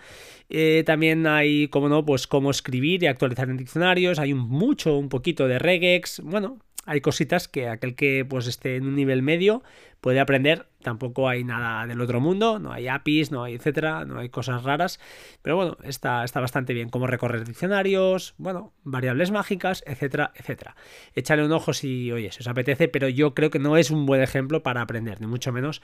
Eh, 0.51 0.83
también 0.85 1.27
hay 1.27 1.69
como 1.69 1.89
no 1.89 2.05
pues 2.05 2.27
cómo 2.27 2.51
escribir 2.51 3.03
y 3.03 3.07
actualizar 3.07 3.49
en 3.49 3.57
diccionarios. 3.57 4.19
Hay 4.19 4.35
un 4.35 4.41
mucho 4.41 4.97
un 4.99 5.09
poquito 5.09 5.49
de 5.49 5.59
regex. 5.59 6.21
Bueno 6.21 6.59
hay 6.91 7.01
cositas 7.01 7.47
que 7.47 7.69
aquel 7.69 7.95
que 7.95 8.27
pues 8.29 8.49
esté 8.49 8.75
en 8.75 8.85
un 8.85 8.97
nivel 8.97 9.23
medio 9.23 9.63
puede 10.01 10.19
aprender. 10.19 10.67
Tampoco 10.83 11.29
hay 11.29 11.45
nada 11.45 11.87
del 11.87 12.01
otro 12.01 12.19
mundo, 12.21 12.59
no 12.59 12.73
hay 12.73 12.89
APIs, 12.89 13.31
no 13.31 13.45
hay 13.45 13.55
etcétera, 13.55 14.05
no 14.05 14.19
hay 14.19 14.29
cosas 14.29 14.65
raras. 14.65 14.99
Pero 15.41 15.55
bueno, 15.55 15.77
está, 15.85 16.25
está 16.25 16.41
bastante 16.41 16.75
bien. 16.75 16.89
Cómo 16.89 17.07
recorrer 17.07 17.45
diccionarios, 17.45 18.35
bueno, 18.39 18.73
variables 18.83 19.31
mágicas, 19.31 19.85
etcétera, 19.87 20.33
etcétera. 20.35 20.75
Échale 21.15 21.45
un 21.45 21.53
ojo 21.53 21.73
si, 21.75 22.11
oye, 22.11 22.33
si 22.33 22.41
os 22.41 22.49
apetece, 22.49 22.89
pero 22.89 23.09
yo 23.09 23.35
creo 23.35 23.51
que 23.51 23.61
no 23.61 23.77
es 23.77 23.93
un 23.93 24.05
buen 24.05 24.21
ejemplo 24.21 24.65
para 24.65 24.83
aprender, 24.83 25.21
ni 25.21 25.29
mucho 25.29 25.53
menos, 25.53 25.83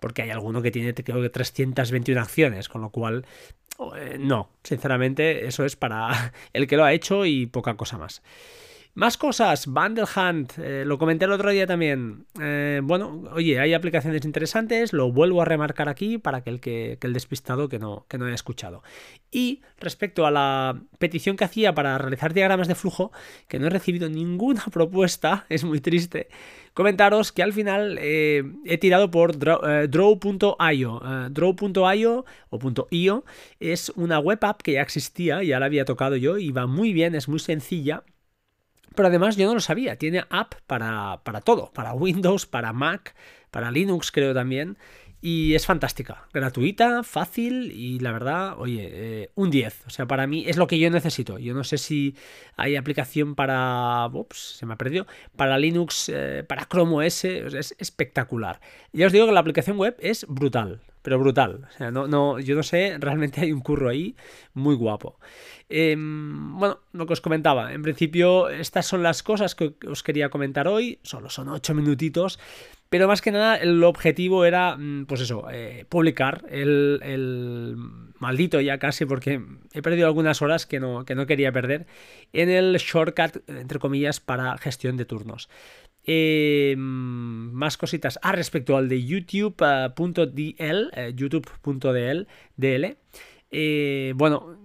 porque 0.00 0.22
hay 0.22 0.30
alguno 0.30 0.62
que 0.62 0.72
tiene, 0.72 0.94
creo 0.94 1.22
que 1.22 1.30
321 1.30 2.20
acciones, 2.20 2.68
con 2.68 2.80
lo 2.80 2.90
cual, 2.90 3.24
eh, 3.96 4.16
no, 4.18 4.50
sinceramente, 4.64 5.46
eso 5.46 5.64
es 5.64 5.76
para 5.76 6.32
el 6.52 6.66
que 6.66 6.76
lo 6.76 6.82
ha 6.82 6.92
hecho 6.92 7.24
y 7.24 7.46
poca 7.46 7.76
cosa 7.76 7.98
más. 7.98 8.20
Más 8.94 9.16
cosas, 9.16 9.68
Bundle 9.68 10.04
Hunt, 10.16 10.58
eh, 10.58 10.82
lo 10.84 10.98
comenté 10.98 11.24
el 11.24 11.30
otro 11.30 11.50
día 11.50 11.64
también. 11.64 12.26
Eh, 12.40 12.80
bueno, 12.82 13.22
oye, 13.32 13.60
hay 13.60 13.72
aplicaciones 13.72 14.24
interesantes, 14.24 14.92
lo 14.92 15.12
vuelvo 15.12 15.40
a 15.40 15.44
remarcar 15.44 15.88
aquí 15.88 16.18
para 16.18 16.42
que 16.42 16.50
el, 16.50 16.60
que, 16.60 16.98
el 17.00 17.12
despistado 17.12 17.68
que 17.68 17.78
no, 17.78 18.04
que 18.08 18.18
no 18.18 18.24
haya 18.24 18.34
escuchado. 18.34 18.82
Y 19.30 19.62
respecto 19.78 20.26
a 20.26 20.32
la 20.32 20.82
petición 20.98 21.36
que 21.36 21.44
hacía 21.44 21.72
para 21.72 21.98
realizar 21.98 22.34
diagramas 22.34 22.66
de 22.66 22.74
flujo, 22.74 23.12
que 23.46 23.60
no 23.60 23.68
he 23.68 23.70
recibido 23.70 24.08
ninguna 24.08 24.64
propuesta, 24.72 25.46
es 25.48 25.62
muy 25.62 25.80
triste, 25.80 26.28
comentaros 26.74 27.30
que 27.30 27.44
al 27.44 27.52
final 27.52 27.96
eh, 28.00 28.42
he 28.64 28.76
tirado 28.78 29.12
por 29.12 29.38
draw.io. 29.38 31.00
Draw.io 31.30 32.24
o 32.50 32.86
.io 32.90 33.24
es 33.60 33.90
una 33.90 34.18
web 34.18 34.38
app 34.42 34.62
que 34.62 34.72
ya 34.72 34.82
existía, 34.82 35.44
ya 35.44 35.60
la 35.60 35.66
había 35.66 35.84
tocado 35.84 36.16
yo 36.16 36.38
y 36.38 36.50
va 36.50 36.66
muy 36.66 36.92
bien, 36.92 37.14
es 37.14 37.28
muy 37.28 37.38
sencilla 37.38 38.02
pero 38.94 39.08
además 39.08 39.36
yo 39.36 39.46
no 39.46 39.54
lo 39.54 39.60
sabía, 39.60 39.96
tiene 39.96 40.24
app 40.30 40.54
para, 40.66 41.20
para 41.24 41.40
todo, 41.40 41.70
para 41.72 41.92
Windows, 41.92 42.46
para 42.46 42.72
Mac, 42.72 43.14
para 43.50 43.70
Linux 43.70 44.10
creo 44.12 44.34
también. 44.34 44.76
Y 45.22 45.54
es 45.54 45.66
fantástica, 45.66 46.26
gratuita, 46.32 47.02
fácil 47.02 47.72
y 47.72 47.98
la 47.98 48.10
verdad, 48.10 48.58
oye, 48.58 48.88
eh, 48.90 49.30
un 49.34 49.50
10. 49.50 49.86
O 49.86 49.90
sea, 49.90 50.06
para 50.06 50.26
mí 50.26 50.44
es 50.46 50.56
lo 50.56 50.66
que 50.66 50.78
yo 50.78 50.88
necesito. 50.88 51.38
Yo 51.38 51.52
no 51.52 51.62
sé 51.62 51.76
si 51.76 52.16
hay 52.56 52.76
aplicación 52.76 53.34
para... 53.34 54.06
Ups, 54.06 54.56
se 54.58 54.64
me 54.64 54.72
ha 54.72 54.76
perdido. 54.76 55.06
Para 55.36 55.58
Linux, 55.58 56.08
eh, 56.08 56.42
para 56.48 56.64
Chrome 56.64 57.06
OS, 57.06 57.24
es 57.24 57.74
espectacular. 57.78 58.62
Ya 58.94 59.06
os 59.06 59.12
digo 59.12 59.26
que 59.26 59.32
la 59.32 59.40
aplicación 59.40 59.76
web 59.76 59.94
es 60.00 60.24
brutal 60.26 60.80
pero 61.02 61.18
brutal. 61.18 61.66
O 61.68 61.72
sea, 61.76 61.90
no, 61.90 62.06
no, 62.06 62.38
yo 62.38 62.54
no 62.54 62.62
sé, 62.62 62.96
realmente 62.98 63.40
hay 63.40 63.52
un 63.52 63.60
curro 63.60 63.88
ahí 63.88 64.16
muy 64.54 64.74
guapo. 64.74 65.18
Em, 65.68 66.58
bueno, 66.58 66.80
lo 66.92 67.06
que 67.06 67.12
os 67.12 67.20
comentaba, 67.20 67.72
en 67.72 67.82
principio 67.82 68.48
estas 68.48 68.86
son 68.86 69.02
las 69.02 69.22
cosas 69.22 69.54
que 69.54 69.74
os 69.88 70.02
quería 70.02 70.28
comentar 70.28 70.66
hoy, 70.66 70.98
solo 71.02 71.30
son 71.30 71.48
ocho 71.48 71.74
minutitos, 71.74 72.38
pero 72.88 73.06
más 73.06 73.22
que 73.22 73.30
nada 73.30 73.56
el 73.56 73.82
objetivo 73.84 74.44
era, 74.44 74.76
mm, 74.76 75.06
pues 75.06 75.20
eso, 75.20 75.46
eh, 75.50 75.86
publicar 75.88 76.44
el, 76.50 76.98
el, 77.04 77.76
maldito 78.18 78.60
ya 78.60 78.78
casi, 78.78 79.06
porque 79.06 79.40
he 79.72 79.80
perdido 79.80 80.08
algunas 80.08 80.42
horas 80.42 80.66
que 80.66 80.80
no, 80.80 81.04
que 81.04 81.14
no 81.14 81.26
quería 81.26 81.52
perder, 81.52 81.86
en 82.32 82.50
el 82.50 82.76
shortcut, 82.78 83.48
entre 83.48 83.78
comillas, 83.78 84.18
para 84.18 84.58
gestión 84.58 84.96
de 84.96 85.04
turnos. 85.04 85.48
Eh, 86.12 86.74
más 86.76 87.76
cositas. 87.76 88.18
Ah, 88.20 88.32
respecto 88.32 88.76
al 88.76 88.88
de 88.88 89.04
youtube.dl, 89.04 90.90
eh, 90.92 91.12
youtube.dl, 91.14 92.26
DL. 92.56 92.96
Eh, 93.52 94.12
bueno, 94.16 94.58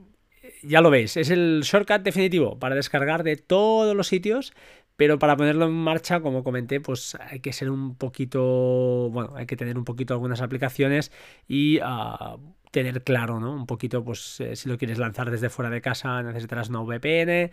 ya 0.64 0.82
lo 0.82 0.90
veis, 0.90 1.18
es 1.18 1.30
el 1.30 1.62
shortcut 1.64 2.02
definitivo 2.02 2.58
para 2.58 2.74
descargar 2.74 3.22
de 3.22 3.36
todos 3.36 3.96
los 3.96 4.08
sitios, 4.08 4.54
pero 4.96 5.20
para 5.20 5.38
ponerlo 5.38 5.68
en 5.68 5.74
marcha, 5.74 6.20
como 6.20 6.44
comenté, 6.44 6.80
pues 6.82 7.14
hay 7.14 7.42
que 7.42 7.54
ser 7.54 7.70
un 7.70 7.94
poquito, 7.94 9.12
bueno, 9.12 9.36
hay 9.36 9.46
que 9.46 9.56
tener 9.56 9.78
un 9.78 9.86
poquito 9.86 10.16
algunas 10.16 10.42
aplicaciones 10.42 11.12
y 11.48 11.78
uh, 11.80 12.40
tener 12.76 13.04
claro, 13.04 13.40
¿no? 13.40 13.54
Un 13.54 13.66
poquito, 13.66 14.04
pues 14.04 14.42
eh, 14.42 14.58
si 14.58 14.68
lo 14.68 14.78
quieres 14.78 14.98
lanzar 14.98 15.32
desde 15.32 15.50
fuera 15.50 15.70
de 15.70 15.80
casa 15.80 16.22
necesitarás 16.22 16.68
una 16.68 16.82
VPN, 16.82 17.52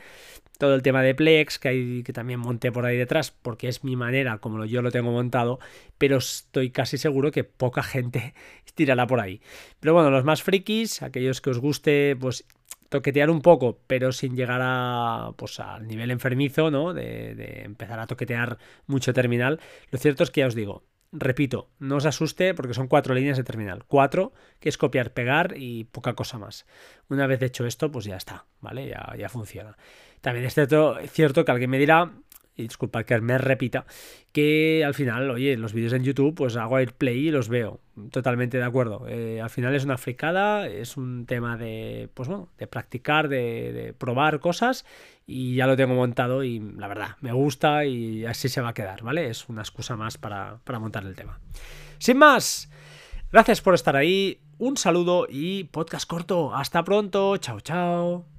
todo 0.58 0.74
el 0.74 0.82
tema 0.82 1.00
de 1.00 1.14
Plex, 1.14 1.60
que, 1.60 1.68
hay, 1.68 2.02
que 2.02 2.12
también 2.12 2.40
monté 2.40 2.72
por 2.72 2.84
ahí 2.86 2.96
detrás, 2.96 3.30
porque 3.30 3.68
es 3.68 3.84
mi 3.84 3.94
manera, 3.94 4.38
como 4.38 4.64
yo 4.64 4.82
lo 4.82 4.90
tengo 4.90 5.12
montado, 5.12 5.60
pero 5.96 6.16
estoy 6.16 6.70
casi 6.70 6.98
seguro 6.98 7.30
que 7.30 7.44
poca 7.44 7.84
gente 7.84 8.34
tirará 8.74 9.06
por 9.06 9.20
ahí. 9.20 9.40
Pero 9.78 9.94
bueno, 9.94 10.10
los 10.10 10.24
más 10.24 10.42
frikis, 10.42 11.02
aquellos 11.02 11.40
que 11.40 11.50
os 11.50 11.60
guste, 11.60 12.16
pues 12.18 12.44
toquetear 12.88 13.30
un 13.30 13.42
poco, 13.42 13.78
pero 13.86 14.10
sin 14.10 14.34
llegar 14.34 14.60
a, 14.60 15.30
pues, 15.36 15.60
al 15.60 15.86
nivel 15.86 16.10
enfermizo, 16.10 16.72
¿no? 16.72 16.92
De, 16.92 17.36
de 17.36 17.62
empezar 17.62 18.00
a 18.00 18.08
toquetear 18.08 18.58
mucho 18.86 19.14
terminal. 19.14 19.60
Lo 19.92 19.98
cierto 20.00 20.24
es 20.24 20.32
que 20.32 20.40
ya 20.40 20.48
os 20.48 20.56
digo, 20.56 20.82
Repito, 21.12 21.68
no 21.78 21.96
os 21.96 22.06
asuste 22.06 22.54
porque 22.54 22.72
son 22.72 22.88
cuatro 22.88 23.14
líneas 23.14 23.36
de 23.36 23.44
terminal. 23.44 23.84
Cuatro, 23.86 24.32
que 24.60 24.70
es 24.70 24.78
copiar, 24.78 25.12
pegar 25.12 25.54
y 25.58 25.84
poca 25.84 26.14
cosa 26.14 26.38
más. 26.38 26.64
Una 27.08 27.26
vez 27.26 27.42
hecho 27.42 27.66
esto, 27.66 27.92
pues 27.92 28.06
ya 28.06 28.16
está, 28.16 28.46
¿vale? 28.60 28.88
Ya, 28.88 29.14
ya 29.18 29.28
funciona. 29.28 29.76
También 30.22 30.46
es 30.46 30.54
cierto, 30.54 30.96
cierto 31.08 31.44
que 31.44 31.52
alguien 31.52 31.68
me 31.68 31.78
dirá, 31.78 32.12
y 32.56 32.62
disculpad 32.62 33.04
que 33.04 33.20
me 33.20 33.38
repita, 33.38 33.86
que 34.32 34.84
al 34.84 34.94
final, 34.94 35.30
oye, 35.30 35.56
los 35.56 35.72
vídeos 35.72 35.92
en 35.92 36.04
YouTube, 36.04 36.34
pues 36.34 36.56
hago 36.56 36.76
AirPlay 36.76 37.28
y 37.28 37.30
los 37.30 37.48
veo. 37.48 37.80
Totalmente 38.10 38.58
de 38.58 38.64
acuerdo. 38.64 39.06
Eh, 39.08 39.40
al 39.40 39.50
final 39.50 39.74
es 39.74 39.84
una 39.84 39.98
fricada, 39.98 40.66
es 40.66 40.96
un 40.96 41.26
tema 41.26 41.56
de, 41.56 42.08
pues 42.14 42.28
bueno, 42.28 42.48
de 42.58 42.66
practicar, 42.66 43.28
de, 43.28 43.94
probar 43.98 44.40
cosas 44.40 44.84
y 45.26 45.54
ya 45.56 45.66
lo 45.66 45.76
tengo 45.76 45.94
montado 45.94 46.44
y 46.44 46.58
la 46.58 46.88
verdad, 46.88 47.16
me 47.20 47.32
gusta 47.32 47.84
y 47.84 48.24
así 48.24 48.48
se 48.48 48.60
va 48.60 48.70
a 48.70 48.74
quedar, 48.74 49.02
¿vale? 49.02 49.28
Es 49.28 49.48
una 49.48 49.62
excusa 49.62 49.96
más 49.96 50.18
para, 50.18 50.58
para 50.64 50.78
montar 50.78 51.04
el 51.04 51.14
tema. 51.14 51.40
Sin 51.98 52.18
más, 52.18 52.70
gracias 53.30 53.60
por 53.60 53.74
estar 53.74 53.96
ahí, 53.96 54.40
un 54.58 54.76
saludo 54.76 55.26
y 55.28 55.64
podcast 55.64 56.06
corto. 56.06 56.54
Hasta 56.54 56.82
pronto, 56.84 57.36
chao, 57.38 57.60
chao. 57.60 58.31